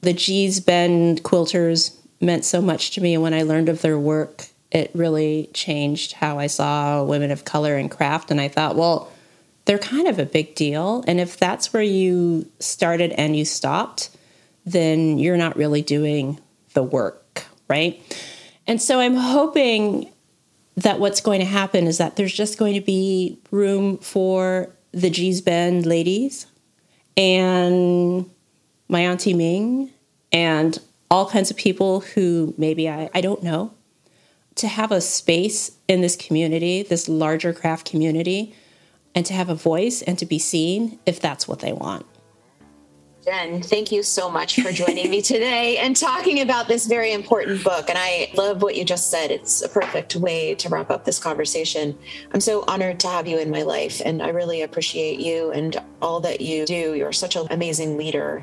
the 0.00 0.12
Gee's 0.12 0.60
Bend 0.60 1.22
quilters 1.22 1.96
meant 2.20 2.44
so 2.44 2.60
much 2.60 2.90
to 2.92 3.00
me. 3.00 3.14
And 3.14 3.22
when 3.22 3.32
I 3.32 3.42
learned 3.42 3.68
of 3.68 3.80
their 3.80 3.98
work, 3.98 4.46
it 4.72 4.90
really 4.92 5.50
changed 5.54 6.14
how 6.14 6.38
I 6.38 6.48
saw 6.48 7.04
women 7.04 7.30
of 7.30 7.44
color 7.44 7.78
in 7.78 7.88
craft. 7.88 8.30
And 8.30 8.40
I 8.40 8.48
thought, 8.48 8.76
well, 8.76 9.10
they're 9.66 9.78
kind 9.78 10.08
of 10.08 10.18
a 10.18 10.26
big 10.26 10.56
deal. 10.56 11.04
And 11.06 11.20
if 11.20 11.36
that's 11.36 11.72
where 11.72 11.82
you 11.82 12.50
started 12.58 13.12
and 13.12 13.36
you 13.36 13.44
stopped, 13.44 14.10
then 14.66 15.18
you're 15.18 15.36
not 15.36 15.56
really 15.56 15.82
doing 15.82 16.40
the 16.74 16.82
work, 16.82 17.44
right? 17.68 18.02
And 18.66 18.82
so 18.82 18.98
I'm 18.98 19.16
hoping 19.16 20.10
that 20.82 20.98
what's 20.98 21.20
going 21.20 21.40
to 21.40 21.46
happen 21.46 21.86
is 21.86 21.98
that 21.98 22.16
there's 22.16 22.32
just 22.32 22.58
going 22.58 22.74
to 22.74 22.80
be 22.80 23.38
room 23.50 23.98
for 23.98 24.70
the 24.92 25.10
Gee's 25.10 25.40
Bend 25.40 25.84
ladies 25.84 26.46
and 27.16 28.28
my 28.88 29.00
Auntie 29.00 29.34
Ming 29.34 29.90
and 30.32 30.78
all 31.10 31.28
kinds 31.28 31.50
of 31.50 31.56
people 31.56 32.00
who 32.00 32.54
maybe 32.56 32.88
I, 32.88 33.10
I 33.14 33.20
don't 33.20 33.42
know 33.42 33.74
to 34.56 34.68
have 34.68 34.90
a 34.90 35.00
space 35.00 35.72
in 35.86 36.00
this 36.00 36.16
community, 36.16 36.82
this 36.82 37.08
larger 37.08 37.52
craft 37.52 37.88
community, 37.88 38.54
and 39.14 39.26
to 39.26 39.34
have 39.34 39.48
a 39.48 39.54
voice 39.54 40.02
and 40.02 40.18
to 40.18 40.26
be 40.26 40.38
seen 40.38 40.98
if 41.04 41.20
that's 41.20 41.46
what 41.46 41.60
they 41.60 41.72
want. 41.72 42.06
Jen, 43.24 43.60
thank 43.60 43.92
you 43.92 44.02
so 44.02 44.30
much 44.30 44.58
for 44.62 44.72
joining 44.72 45.10
me 45.10 45.20
today 45.20 45.76
and 45.76 45.94
talking 45.94 46.40
about 46.40 46.68
this 46.68 46.86
very 46.86 47.12
important 47.12 47.62
book. 47.62 47.90
And 47.90 47.98
I 47.98 48.30
love 48.34 48.62
what 48.62 48.76
you 48.76 48.84
just 48.84 49.10
said. 49.10 49.30
It's 49.30 49.60
a 49.60 49.68
perfect 49.68 50.16
way 50.16 50.54
to 50.54 50.70
wrap 50.70 50.90
up 50.90 51.04
this 51.04 51.18
conversation. 51.18 51.98
I'm 52.32 52.40
so 52.40 52.64
honored 52.66 52.98
to 53.00 53.08
have 53.08 53.26
you 53.26 53.38
in 53.38 53.50
my 53.50 53.60
life, 53.60 54.00
and 54.02 54.22
I 54.22 54.30
really 54.30 54.62
appreciate 54.62 55.20
you 55.20 55.50
and 55.50 55.76
all 56.00 56.20
that 56.20 56.40
you 56.40 56.64
do. 56.64 56.94
You're 56.94 57.12
such 57.12 57.36
an 57.36 57.46
amazing 57.50 57.98
leader. 57.98 58.42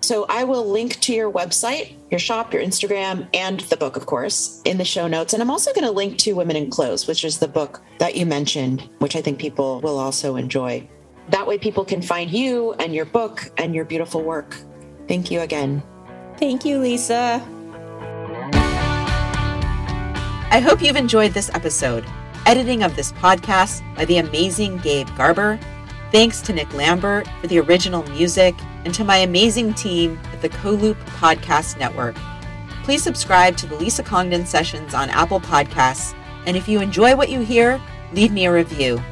So 0.00 0.24
I 0.30 0.44
will 0.44 0.64
link 0.64 1.00
to 1.00 1.12
your 1.12 1.30
website, 1.30 1.94
your 2.10 2.18
shop, 2.18 2.54
your 2.54 2.62
Instagram, 2.62 3.28
and 3.34 3.60
the 3.60 3.76
book, 3.76 3.94
of 3.96 4.06
course, 4.06 4.62
in 4.64 4.78
the 4.78 4.86
show 4.86 5.06
notes. 5.06 5.34
And 5.34 5.42
I'm 5.42 5.50
also 5.50 5.72
going 5.74 5.84
to 5.84 5.90
link 5.90 6.16
to 6.20 6.32
Women 6.32 6.56
in 6.56 6.70
Clothes, 6.70 7.06
which 7.06 7.26
is 7.26 7.40
the 7.40 7.48
book 7.48 7.82
that 7.98 8.16
you 8.16 8.24
mentioned, 8.24 8.88
which 9.00 9.16
I 9.16 9.20
think 9.20 9.38
people 9.38 9.82
will 9.82 9.98
also 9.98 10.36
enjoy. 10.36 10.88
That 11.30 11.46
way, 11.46 11.58
people 11.58 11.84
can 11.84 12.02
find 12.02 12.30
you 12.30 12.74
and 12.74 12.94
your 12.94 13.06
book 13.06 13.50
and 13.56 13.74
your 13.74 13.84
beautiful 13.84 14.22
work. 14.22 14.56
Thank 15.08 15.30
you 15.30 15.40
again. 15.40 15.82
Thank 16.38 16.64
you, 16.64 16.78
Lisa. 16.78 17.42
I 20.50 20.60
hope 20.60 20.82
you've 20.82 20.96
enjoyed 20.96 21.32
this 21.32 21.50
episode. 21.54 22.04
Editing 22.46 22.82
of 22.82 22.94
this 22.94 23.12
podcast 23.12 23.82
by 23.96 24.04
the 24.04 24.18
amazing 24.18 24.78
Gabe 24.78 25.08
Garber. 25.16 25.58
Thanks 26.12 26.40
to 26.42 26.52
Nick 26.52 26.72
Lambert 26.74 27.26
for 27.40 27.46
the 27.46 27.58
original 27.58 28.02
music 28.10 28.54
and 28.84 28.94
to 28.94 29.02
my 29.02 29.16
amazing 29.16 29.74
team 29.74 30.20
at 30.32 30.42
the 30.42 30.50
CoLoop 30.50 30.94
Podcast 31.18 31.78
Network. 31.78 32.14
Please 32.84 33.02
subscribe 33.02 33.56
to 33.56 33.66
the 33.66 33.76
Lisa 33.76 34.02
Congdon 34.02 34.44
Sessions 34.46 34.92
on 34.94 35.08
Apple 35.10 35.40
Podcasts. 35.40 36.14
And 36.46 36.56
if 36.56 36.68
you 36.68 36.80
enjoy 36.80 37.16
what 37.16 37.30
you 37.30 37.40
hear, 37.40 37.80
leave 38.12 38.30
me 38.30 38.44
a 38.44 38.52
review. 38.52 39.02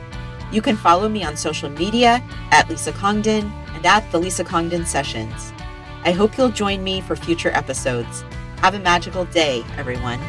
You 0.53 0.61
can 0.61 0.77
follow 0.77 1.09
me 1.09 1.25
on 1.25 1.37
social 1.37 1.71
media 1.71 2.23
at 2.51 2.69
Lisa 2.69 2.93
Congdon 2.93 3.51
and 3.75 3.87
at 3.87 4.09
the 4.13 4.19
Lisa 4.19 4.45
Congdon 4.45 4.85
Sessions. 4.85 5.51
I 6.05 6.13
hope 6.13 6.37
you'll 6.37 6.51
join 6.51 6.85
me 6.85 7.01
for 7.01 7.17
future 7.17 7.51
episodes. 7.51 8.23
Have 8.59 8.75
a 8.75 8.79
magical 8.79 9.25
day, 9.25 9.65
everyone. 9.79 10.21